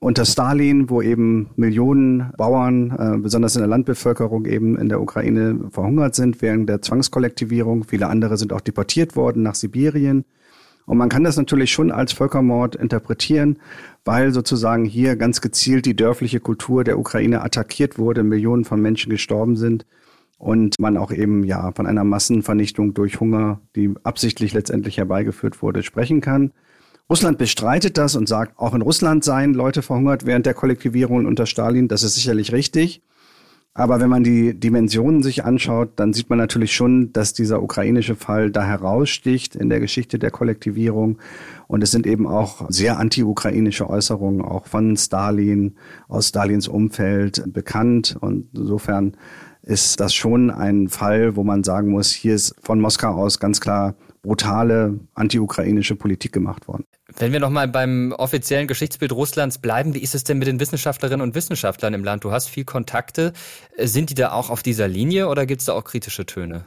[0.00, 5.70] Unter Stalin, wo eben Millionen Bauern, äh, besonders in der Landbevölkerung eben in der Ukraine
[5.70, 7.84] verhungert sind während der Zwangskollektivierung.
[7.84, 10.24] Viele andere sind auch deportiert worden nach Sibirien.
[10.86, 13.58] Und man kann das natürlich schon als Völkermord interpretieren,
[14.04, 19.10] weil sozusagen hier ganz gezielt die dörfliche Kultur der Ukraine attackiert wurde, Millionen von Menschen
[19.10, 19.86] gestorben sind
[20.38, 25.82] und man auch eben ja von einer Massenvernichtung durch Hunger, die absichtlich letztendlich herbeigeführt wurde,
[25.82, 26.52] sprechen kann.
[27.08, 31.46] Russland bestreitet das und sagt, auch in Russland seien Leute verhungert während der Kollektivierung unter
[31.46, 31.88] Stalin.
[31.88, 33.02] Das ist sicherlich richtig.
[33.76, 38.14] Aber wenn man die Dimensionen sich anschaut, dann sieht man natürlich schon, dass dieser ukrainische
[38.14, 41.18] Fall da heraussticht in der Geschichte der Kollektivierung.
[41.66, 45.74] Und es sind eben auch sehr anti-ukrainische Äußerungen auch von Stalin,
[46.06, 48.16] aus Stalins Umfeld bekannt.
[48.20, 49.16] Und insofern
[49.62, 53.60] ist das schon ein Fall, wo man sagen muss, hier ist von Moskau aus ganz
[53.60, 56.84] klar brutale anti-ukrainische Politik gemacht worden.
[57.18, 61.20] Wenn wir nochmal beim offiziellen Geschichtsbild Russlands bleiben, wie ist es denn mit den Wissenschaftlerinnen
[61.20, 62.24] und Wissenschaftlern im Land?
[62.24, 63.34] Du hast viel Kontakte.
[63.78, 66.64] Sind die da auch auf dieser Linie oder gibt es da auch kritische Töne?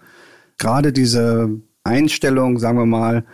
[0.59, 1.49] Gerade diese
[1.83, 3.25] Einstellung, sagen wir mal,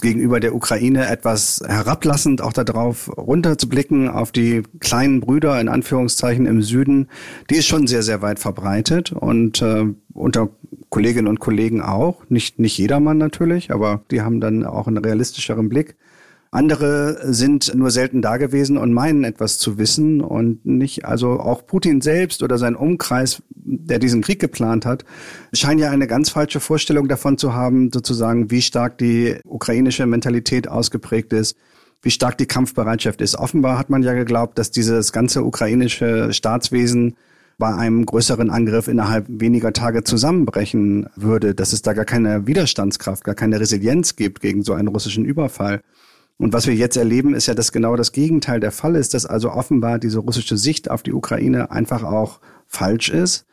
[0.00, 6.62] gegenüber der Ukraine etwas herablassend auch darauf runterzublicken, auf die kleinen Brüder in Anführungszeichen im
[6.62, 7.08] Süden,
[7.50, 10.50] die ist schon sehr, sehr weit verbreitet und äh, unter
[10.90, 12.22] Kolleginnen und Kollegen auch.
[12.28, 15.96] Nicht, nicht jedermann natürlich, aber die haben dann auch einen realistischeren Blick.
[16.56, 21.66] Andere sind nur selten da gewesen und meinen etwas zu wissen und nicht, also auch
[21.66, 25.04] Putin selbst oder sein Umkreis, der diesen Krieg geplant hat,
[25.52, 30.66] scheint ja eine ganz falsche Vorstellung davon zu haben, sozusagen, wie stark die ukrainische Mentalität
[30.66, 31.58] ausgeprägt ist,
[32.00, 33.36] wie stark die Kampfbereitschaft ist.
[33.36, 37.16] Offenbar hat man ja geglaubt, dass dieses ganze ukrainische Staatswesen
[37.58, 43.24] bei einem größeren Angriff innerhalb weniger Tage zusammenbrechen würde, dass es da gar keine Widerstandskraft,
[43.24, 45.82] gar keine Resilienz gibt gegen so einen russischen Überfall.
[46.38, 49.24] Und was wir jetzt erleben, ist ja, dass genau das Gegenteil der Fall ist, dass
[49.24, 53.46] also offenbar diese russische Sicht auf die Ukraine einfach auch falsch ist,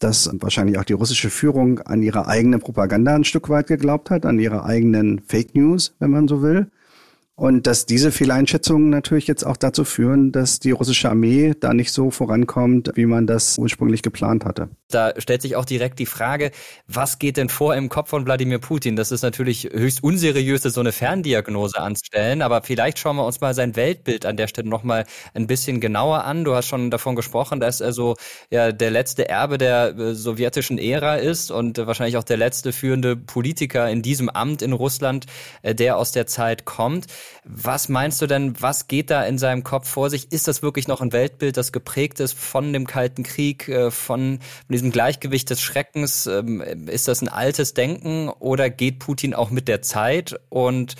[0.00, 4.26] dass wahrscheinlich auch die russische Führung an ihre eigene Propaganda ein Stück weit geglaubt hat,
[4.26, 6.70] an ihre eigenen Fake News, wenn man so will.
[7.36, 11.90] Und dass diese Fehleinschätzungen natürlich jetzt auch dazu führen, dass die russische Armee da nicht
[11.90, 14.68] so vorankommt, wie man das ursprünglich geplant hatte.
[14.88, 16.52] Da stellt sich auch direkt die Frage,
[16.86, 18.94] was geht denn vor im Kopf von Wladimir Putin?
[18.94, 23.52] Das ist natürlich höchst unseriös, so eine Ferndiagnose anzustellen, aber vielleicht schauen wir uns mal
[23.52, 25.04] sein Weltbild an der Stelle nochmal
[25.34, 26.44] ein bisschen genauer an.
[26.44, 28.14] Du hast schon davon gesprochen, dass er so
[28.50, 32.72] ja, der letzte Erbe der äh, sowjetischen Ära ist und äh, wahrscheinlich auch der letzte
[32.72, 35.26] führende Politiker in diesem Amt in Russland,
[35.62, 37.06] äh, der aus der Zeit kommt.
[37.44, 40.32] Was meinst du denn, was geht da in seinem Kopf vor sich?
[40.32, 44.38] Ist das wirklich noch ein Weltbild, das geprägt ist von dem Kalten Krieg, äh, von
[44.68, 46.26] diesem Gleichgewicht des Schreckens?
[46.26, 50.94] Ähm, ist das ein altes Denken oder geht Putin auch mit der Zeit und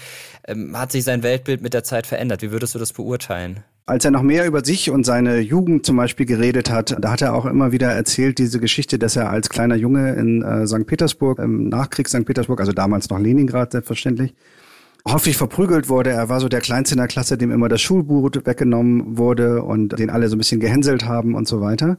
[0.46, 2.42] ähm, hat sich sein Weltbild mit der Zeit verändert?
[2.42, 3.64] Wie würdest du das beurteilen?
[3.86, 7.20] Als er noch mehr über sich und seine Jugend zum Beispiel geredet hat, da hat
[7.20, 10.86] er auch immer wieder erzählt, diese Geschichte, dass er als kleiner Junge in äh, St.
[10.86, 12.24] Petersburg, im Nachkrieg St.
[12.24, 14.34] Petersburg, also damals noch Leningrad selbstverständlich,
[15.06, 16.10] häufig verprügelt wurde.
[16.10, 19.98] Er war so der Kleinste in der Klasse, dem immer das Schulbuch weggenommen wurde und
[19.98, 21.98] den alle so ein bisschen gehänselt haben und so weiter.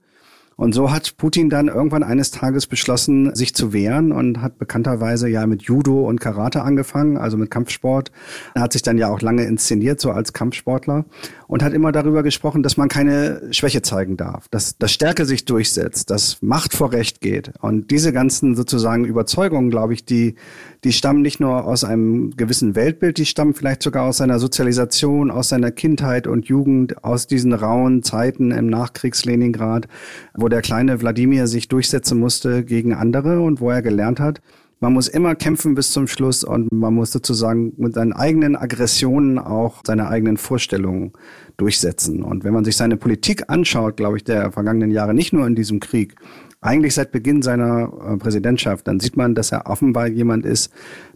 [0.57, 5.27] Und so hat Putin dann irgendwann eines Tages beschlossen, sich zu wehren und hat bekannterweise
[5.27, 8.11] ja mit Judo und Karate angefangen, also mit Kampfsport.
[8.53, 11.03] Er hat sich dann ja auch lange inszeniert, so als Kampfsportler
[11.47, 15.45] und hat immer darüber gesprochen, dass man keine Schwäche zeigen darf, dass, dass Stärke sich
[15.45, 17.51] durchsetzt, dass Macht vor Recht geht.
[17.61, 20.35] Und diese ganzen sozusagen Überzeugungen, glaube ich, die,
[20.83, 25.31] die stammen nicht nur aus einem gewissen Weltbild, die stammen vielleicht sogar aus seiner Sozialisation,
[25.31, 29.87] aus seiner Kindheit und Jugend, aus diesen rauen Zeiten im Nachkriegs-Leningrad,
[30.35, 34.41] wo der kleine Wladimir sich durchsetzen musste gegen andere und wo er gelernt hat,
[34.79, 39.39] man muss immer kämpfen bis zum Schluss und man muss sozusagen mit seinen eigenen Aggressionen
[39.39, 41.13] auch seine eigenen Vorstellungen
[41.57, 42.23] durchsetzen.
[42.23, 45.55] Und wenn man sich seine Politik anschaut, glaube ich, der vergangenen Jahre, nicht nur in
[45.55, 46.15] diesem Krieg,
[46.61, 50.71] eigentlich seit Beginn seiner äh, Präsidentschaft, dann sieht man, dass er offenbar jemand ist,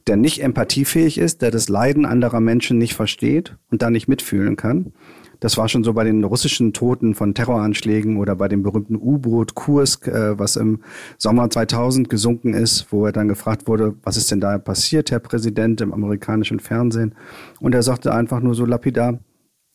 [0.07, 4.55] der nicht empathiefähig ist, der das Leiden anderer Menschen nicht versteht und da nicht mitfühlen
[4.55, 4.93] kann.
[5.39, 9.55] Das war schon so bei den russischen Toten von Terroranschlägen oder bei dem berühmten U-Boot
[9.55, 10.81] Kursk, äh, was im
[11.17, 15.19] Sommer 2000 gesunken ist, wo er dann gefragt wurde, was ist denn da passiert, Herr
[15.19, 17.15] Präsident, im amerikanischen Fernsehen.
[17.59, 19.19] Und er sagte einfach nur so lapidar,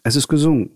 [0.03, 0.71] es ist gesunken.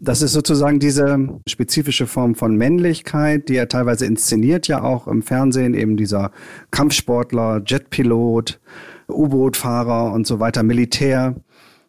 [0.00, 5.22] Das ist sozusagen diese spezifische Form von Männlichkeit, die er teilweise inszeniert, ja auch im
[5.22, 6.32] Fernsehen, eben dieser
[6.72, 8.60] Kampfsportler, Jetpilot,
[9.08, 11.36] U-Boot-Fahrer und so weiter, Militär.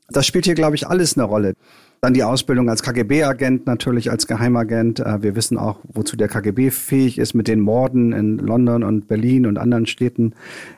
[0.09, 1.55] Das spielt hier, glaube ich, alles eine Rolle.
[2.01, 4.99] Dann die Ausbildung als KGB-Agent, natürlich als Geheimagent.
[4.99, 9.07] Äh, wir wissen auch, wozu der KGB fähig ist mit den Morden in London und
[9.07, 10.33] Berlin und anderen Städten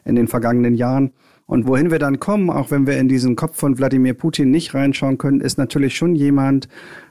[0.05, 1.11] in den vergangenen Jahren.
[1.47, 4.73] Und wohin wir dann kommen, auch wenn wir in diesen Kopf von Wladimir Putin nicht
[4.73, 6.67] reinschauen können, ist natürlich schon jemand,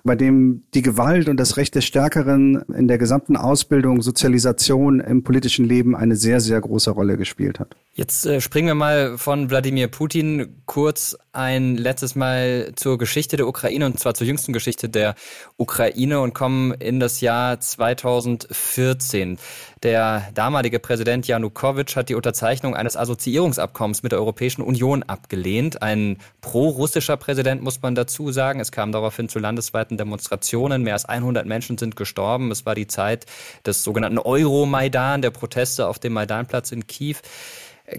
[0.06, 5.22] bei dem die Gewalt und das Recht des Stärkeren in der gesamten Ausbildung, Sozialisation im
[5.22, 7.76] politischen Leben eine sehr, sehr große Rolle gespielt hat.
[7.92, 13.46] Jetzt äh, springen wir mal von Wladimir Putin kurz ein letztes Mal zur Geschichte der
[13.46, 15.14] Ukraine und zwar zur jüngsten Geschichte der
[15.56, 19.38] Ukraine und kommen in das Jahr 2014.
[19.82, 25.82] Der damalige Präsident Janukowitsch hat die Unterzeichnung eines Assoziierungsabkommens mit der Europäischen Union abgelehnt.
[25.82, 28.60] Ein pro-russischer Präsident, muss man dazu sagen.
[28.60, 30.82] Es kam daraufhin zu landesweiten Demonstrationen.
[30.82, 32.50] Mehr als 100 Menschen sind gestorben.
[32.50, 33.26] Es war die Zeit
[33.64, 37.16] des sogenannten Euromaidan, der Proteste auf dem Maidanplatz in Kiew.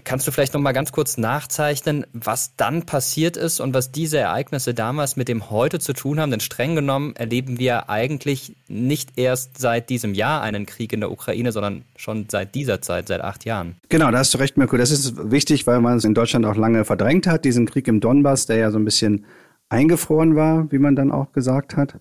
[0.04, 4.18] Kannst du vielleicht noch mal ganz kurz nachzeichnen, was dann passiert ist und was diese
[4.18, 6.30] Ereignisse damals mit dem heute zu tun haben?
[6.30, 11.10] Denn streng genommen erleben wir eigentlich nicht erst seit diesem Jahr einen Krieg in der
[11.10, 13.76] Ukraine, sondern schon seit dieser Zeit, seit acht Jahren.
[13.88, 14.76] Genau, da hast du recht, Mirko.
[14.76, 18.00] Das ist wichtig, weil man es in Deutschland auch lange verdrängt hat, diesen Krieg im
[18.00, 19.24] Donbass, der ja so ein bisschen
[19.68, 22.00] eingefroren war, wie man dann auch gesagt hat.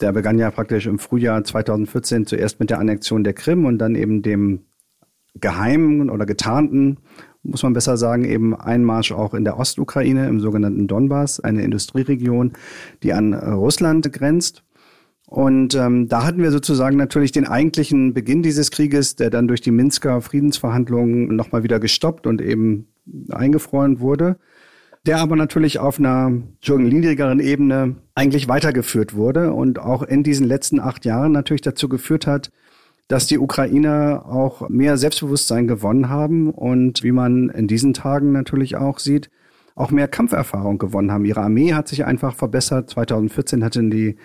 [0.00, 3.94] Der begann ja praktisch im Frühjahr 2014 zuerst mit der Annexion der Krim und dann
[3.94, 4.66] eben dem
[5.40, 6.98] geheimen oder getarnten
[7.42, 12.52] muss man besser sagen, eben Einmarsch auch in der Ostukraine, im sogenannten Donbass, eine Industrieregion,
[13.02, 14.64] die an Russland grenzt.
[15.26, 19.60] Und ähm, da hatten wir sozusagen natürlich den eigentlichen Beginn dieses Krieges, der dann durch
[19.60, 22.88] die Minsker Friedensverhandlungen nochmal wieder gestoppt und eben
[23.30, 24.38] eingefroren wurde,
[25.08, 26.30] der aber natürlich auf einer
[26.60, 31.88] schon niedrigeren Ebene eigentlich weitergeführt wurde und auch in diesen letzten acht Jahren natürlich dazu
[31.88, 32.50] geführt hat,
[33.08, 38.76] dass die Ukrainer auch mehr Selbstbewusstsein gewonnen haben und wie man in diesen Tagen natürlich
[38.76, 39.30] auch sieht,
[39.74, 41.24] auch mehr Kampferfahrung gewonnen haben.
[41.24, 42.90] Ihre Armee hat sich einfach verbessert.
[42.90, 44.16] 2014 hatten die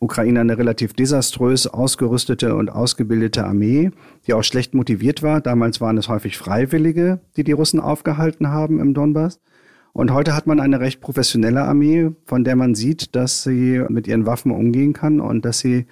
[0.00, 3.92] Ukrainer eine relativ desaströs ausgerüstete und ausgebildete Armee,
[4.26, 5.40] die auch schlecht motiviert war.
[5.40, 9.38] Damals waren es häufig Freiwillige, die die Russen aufgehalten haben im Donbass.
[9.92, 14.06] Und heute hat man eine recht professionelle Armee, von der man sieht, dass sie mit
[14.06, 15.86] ihren Waffen umgehen kann und dass sie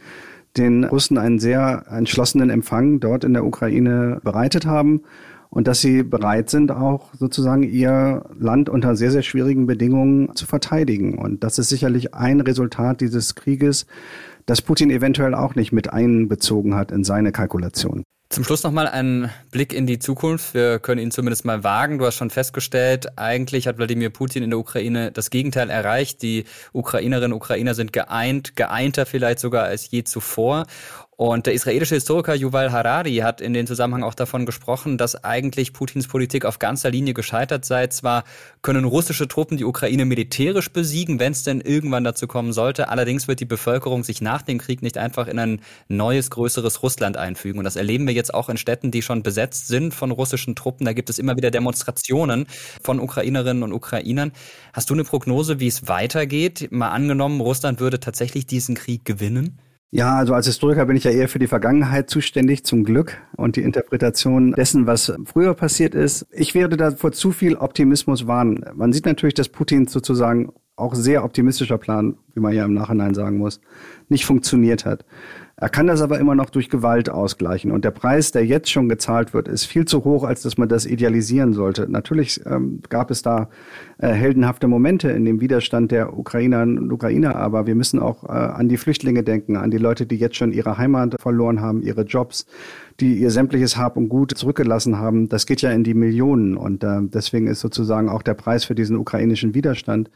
[0.56, 5.02] den Russen einen sehr entschlossenen Empfang dort in der Ukraine bereitet haben
[5.50, 10.46] und dass sie bereit sind, auch sozusagen ihr Land unter sehr, sehr schwierigen Bedingungen zu
[10.46, 11.18] verteidigen.
[11.18, 13.86] Und das ist sicherlich ein Resultat dieses Krieges,
[14.46, 18.02] das Putin eventuell auch nicht mit einbezogen hat in seine Kalkulation.
[18.32, 20.54] Zum Schluss nochmal ein Blick in die Zukunft.
[20.54, 21.98] Wir können ihn zumindest mal wagen.
[21.98, 26.22] Du hast schon festgestellt, eigentlich hat Wladimir Putin in der Ukraine das Gegenteil erreicht.
[26.22, 30.66] Die Ukrainerinnen und Ukrainer sind geeint, geeinter vielleicht sogar als je zuvor.
[31.20, 35.74] Und der israelische Historiker Yuval Harari hat in den Zusammenhang auch davon gesprochen, dass eigentlich
[35.74, 37.88] Putins Politik auf ganzer Linie gescheitert sei.
[37.88, 38.24] Zwar
[38.62, 42.88] können russische Truppen die Ukraine militärisch besiegen, wenn es denn irgendwann dazu kommen sollte.
[42.88, 47.18] Allerdings wird die Bevölkerung sich nach dem Krieg nicht einfach in ein neues, größeres Russland
[47.18, 47.58] einfügen.
[47.58, 50.86] Und das erleben wir jetzt auch in Städten, die schon besetzt sind von russischen Truppen.
[50.86, 52.46] Da gibt es immer wieder Demonstrationen
[52.82, 54.32] von Ukrainerinnen und Ukrainern.
[54.72, 56.68] Hast du eine Prognose, wie es weitergeht?
[56.72, 59.58] Mal angenommen, Russland würde tatsächlich diesen Krieg gewinnen?
[59.92, 63.56] Ja, also als Historiker bin ich ja eher für die Vergangenheit zuständig, zum Glück, und
[63.56, 66.28] die Interpretation dessen, was früher passiert ist.
[66.30, 68.64] Ich werde da vor zu viel Optimismus warnen.
[68.74, 73.14] Man sieht natürlich, dass Putin sozusagen auch sehr optimistischer Plan, wie man ja im Nachhinein
[73.14, 73.60] sagen muss,
[74.08, 75.04] nicht funktioniert hat.
[75.60, 77.70] Er kann das aber immer noch durch Gewalt ausgleichen.
[77.70, 80.70] Und der Preis, der jetzt schon gezahlt wird, ist viel zu hoch, als dass man
[80.70, 81.86] das idealisieren sollte.
[81.86, 83.50] Natürlich ähm, gab es da
[83.98, 88.32] äh, heldenhafte Momente in dem Widerstand der Ukrainerinnen und Ukrainer, aber wir müssen auch äh,
[88.32, 92.02] an die Flüchtlinge denken, an die Leute, die jetzt schon ihre Heimat verloren haben, ihre
[92.02, 92.46] Jobs,
[92.98, 95.28] die ihr sämtliches Hab und Gut zurückgelassen haben.
[95.28, 96.56] Das geht ja in die Millionen.
[96.56, 100.10] Und äh, deswegen ist sozusagen auch der Preis für diesen ukrainischen Widerstand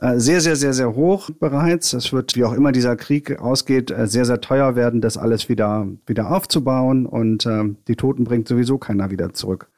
[0.00, 1.92] sehr, sehr, sehr, sehr hoch bereits.
[1.92, 5.48] Es wird, wie auch immer dieser Krieg ausgeht, äh, sehr, sehr teuer werden, das alles
[5.48, 9.68] wieder, wieder aufzubauen und äh, die Toten bringt sowieso keiner wieder zurück.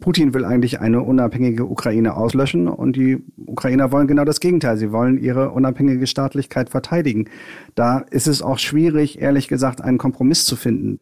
[0.00, 4.76] Putin will eigentlich eine unabhängige Ukraine auslöschen und die Ukrainer wollen genau das Gegenteil.
[4.76, 7.28] Sie wollen ihre unabhängige Staatlichkeit verteidigen.
[7.74, 11.00] Da ist es auch schwierig, ehrlich gesagt, einen Kompromiss zu finden.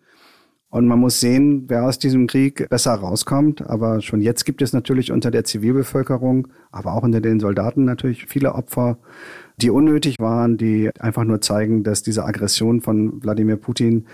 [0.69, 3.63] Und man muss sehen, wer aus diesem Krieg besser rauskommt.
[3.69, 8.27] Aber schon jetzt gibt es natürlich unter der Zivilbevölkerung, aber auch unter den Soldaten natürlich
[8.27, 8.99] viele Opfer,
[9.59, 14.07] die unnötig waren, die einfach nur zeigen, dass diese Aggression von Wladimir Putin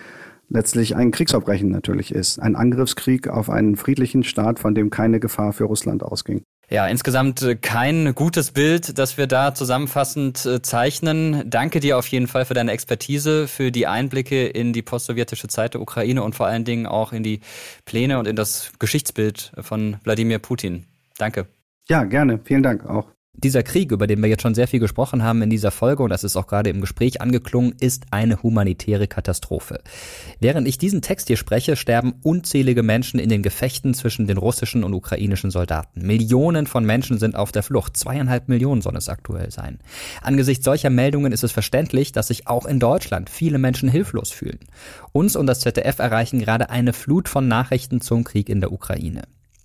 [0.50, 2.38] letztlich ein Kriegsverbrechen natürlich ist.
[2.38, 6.42] Ein Angriffskrieg auf einen friedlichen Staat, von dem keine Gefahr für Russland ausging.
[6.72, 11.42] Ja, insgesamt äh, kein gutes Bild, das wir da zusammenfassend äh, zeichnen.
[11.50, 15.74] Danke dir auf jeden Fall für deine Expertise, für die Einblicke in die postsowjetische Zeit
[15.74, 17.40] der Ukraine und vor allen Dingen auch in die
[17.84, 20.86] Pläne und in das Geschichtsbild von Wladimir Putin.
[21.18, 21.46] Danke.
[21.90, 22.40] Ja, gerne.
[22.42, 23.06] Vielen Dank auch.
[23.34, 26.10] Dieser Krieg, über den wir jetzt schon sehr viel gesprochen haben in dieser Folge, und
[26.10, 29.80] das ist auch gerade im Gespräch angeklungen, ist eine humanitäre Katastrophe.
[30.38, 34.84] Während ich diesen Text hier spreche, sterben unzählige Menschen in den Gefechten zwischen den russischen
[34.84, 36.06] und ukrainischen Soldaten.
[36.06, 37.96] Millionen von Menschen sind auf der Flucht.
[37.96, 39.80] Zweieinhalb Millionen sollen es aktuell sein.
[40.20, 44.60] Angesichts solcher Meldungen ist es verständlich, dass sich auch in Deutschland viele Menschen hilflos fühlen.
[45.10, 49.22] Uns und das ZDF erreichen gerade eine Flut von Nachrichten zum Krieg in der Ukraine.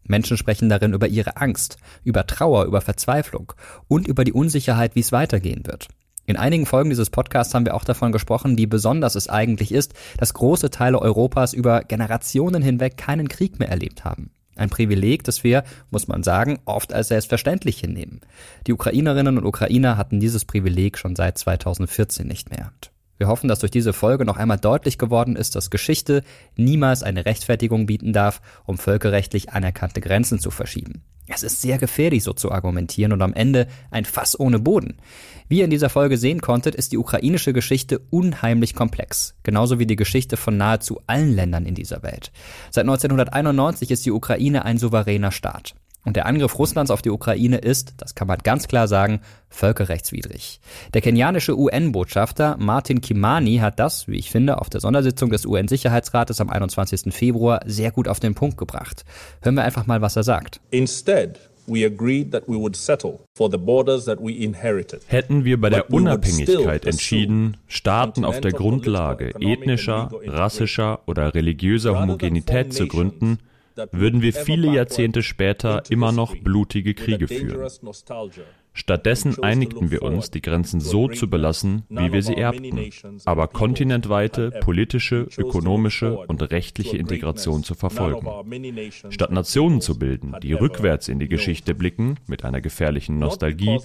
[0.07, 3.53] Menschen sprechen darin über ihre Angst, über Trauer, über Verzweiflung
[3.87, 5.87] und über die Unsicherheit, wie es weitergehen wird.
[6.25, 9.93] In einigen Folgen dieses Podcasts haben wir auch davon gesprochen, wie besonders es eigentlich ist,
[10.17, 14.31] dass große Teile Europas über Generationen hinweg keinen Krieg mehr erlebt haben.
[14.57, 18.19] Ein Privileg, das wir, muss man sagen, oft als selbstverständlich hinnehmen.
[18.65, 22.71] Die Ukrainerinnen und Ukrainer hatten dieses Privileg schon seit 2014 nicht mehr.
[23.17, 26.23] Wir hoffen, dass durch diese Folge noch einmal deutlich geworden ist, dass Geschichte
[26.55, 31.03] niemals eine Rechtfertigung bieten darf, um völkerrechtlich anerkannte Grenzen zu verschieben.
[31.29, 34.95] Es ist sehr gefährlich, so zu argumentieren und am Ende ein Fass ohne Boden.
[35.49, 39.35] Wie ihr in dieser Folge sehen konntet, ist die ukrainische Geschichte unheimlich komplex.
[39.43, 42.31] Genauso wie die Geschichte von nahezu allen Ländern in dieser Welt.
[42.71, 45.75] Seit 1991 ist die Ukraine ein souveräner Staat.
[46.07, 50.61] Und der Angriff Russlands auf die Ukraine ist, das kann man ganz klar sagen, völkerrechtswidrig.
[50.93, 56.39] Der kenianische UN-Botschafter Martin Kimani hat das, wie ich finde, auf der Sondersitzung des UN-Sicherheitsrates
[56.39, 57.13] am 21.
[57.13, 59.03] Februar sehr gut auf den Punkt gebracht.
[59.41, 60.61] Hören wir einfach mal, was er sagt.
[60.71, 61.41] Instead,
[65.07, 72.73] Hätten wir bei der Unabhängigkeit entschieden, Staaten auf der Grundlage ethnischer, rassischer oder religiöser Homogenität
[72.73, 73.39] zu gründen,
[73.91, 77.69] würden wir viele Jahrzehnte später immer noch blutige Kriege führen.
[78.77, 82.91] Stattdessen einigten wir uns, die Grenzen so zu belassen, wie wir sie erbten,
[83.25, 88.27] aber kontinentweite politische, ökonomische und rechtliche Integration zu verfolgen.
[89.09, 93.79] Statt Nationen zu bilden, die rückwärts in die Geschichte blicken, mit einer gefährlichen Nostalgie,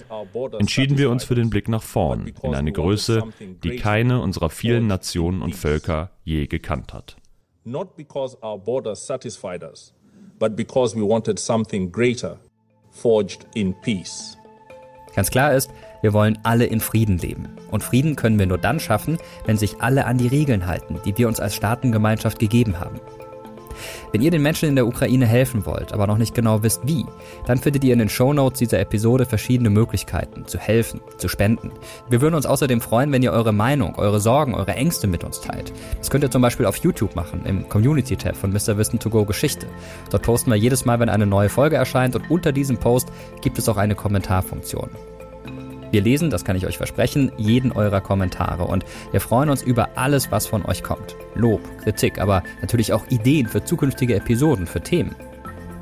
[0.59, 3.23] entschieden wir uns für den Blick nach vorn, in eine Größe,
[3.63, 7.17] die keine unserer vielen Nationen und Völker je gekannt hat.
[7.65, 9.93] Not because our borders satisfied us,
[10.37, 12.37] but because we wanted something greater,
[12.91, 14.37] forged in peace.
[15.15, 15.69] Ganz klar ist,
[16.01, 17.47] wir wollen alle in Frieden leben.
[17.71, 21.17] Und Frieden können wir nur dann schaffen, wenn sich alle an die Regeln halten, die
[21.17, 22.99] wir uns als Staatengemeinschaft gegeben haben.
[24.11, 27.05] Wenn ihr den Menschen in der Ukraine helfen wollt, aber noch nicht genau wisst wie,
[27.45, 31.71] dann findet ihr in den Show Notes dieser Episode verschiedene Möglichkeiten, zu helfen, zu spenden.
[32.09, 35.41] Wir würden uns außerdem freuen, wenn ihr eure Meinung, eure Sorgen, eure Ängste mit uns
[35.41, 35.73] teilt.
[35.97, 38.77] Das könnt ihr zum Beispiel auf YouTube machen, im Community-Tab von Mr.
[38.77, 39.67] Wissen to Go Geschichte.
[40.09, 43.09] Dort posten wir jedes Mal, wenn eine neue Folge erscheint und unter diesem Post
[43.41, 44.89] gibt es auch eine Kommentarfunktion.
[45.93, 49.89] Wir lesen, das kann ich euch versprechen, jeden eurer Kommentare und wir freuen uns über
[49.93, 51.15] alles, was von euch kommt.
[51.35, 55.13] Lob, Kritik, aber natürlich auch Ideen für zukünftige Episoden, für Themen.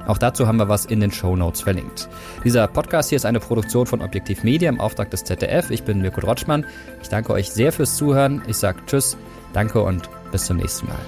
[0.07, 2.09] Auch dazu haben wir was in den Show Notes verlinkt.
[2.43, 5.71] Dieser Podcast hier ist eine Produktion von Objektiv Media im Auftrag des ZDF.
[5.71, 6.65] Ich bin Mirko Rotschmann.
[7.01, 8.41] Ich danke euch sehr fürs Zuhören.
[8.47, 9.15] Ich sage Tschüss,
[9.53, 10.99] danke und bis zum nächsten Mal.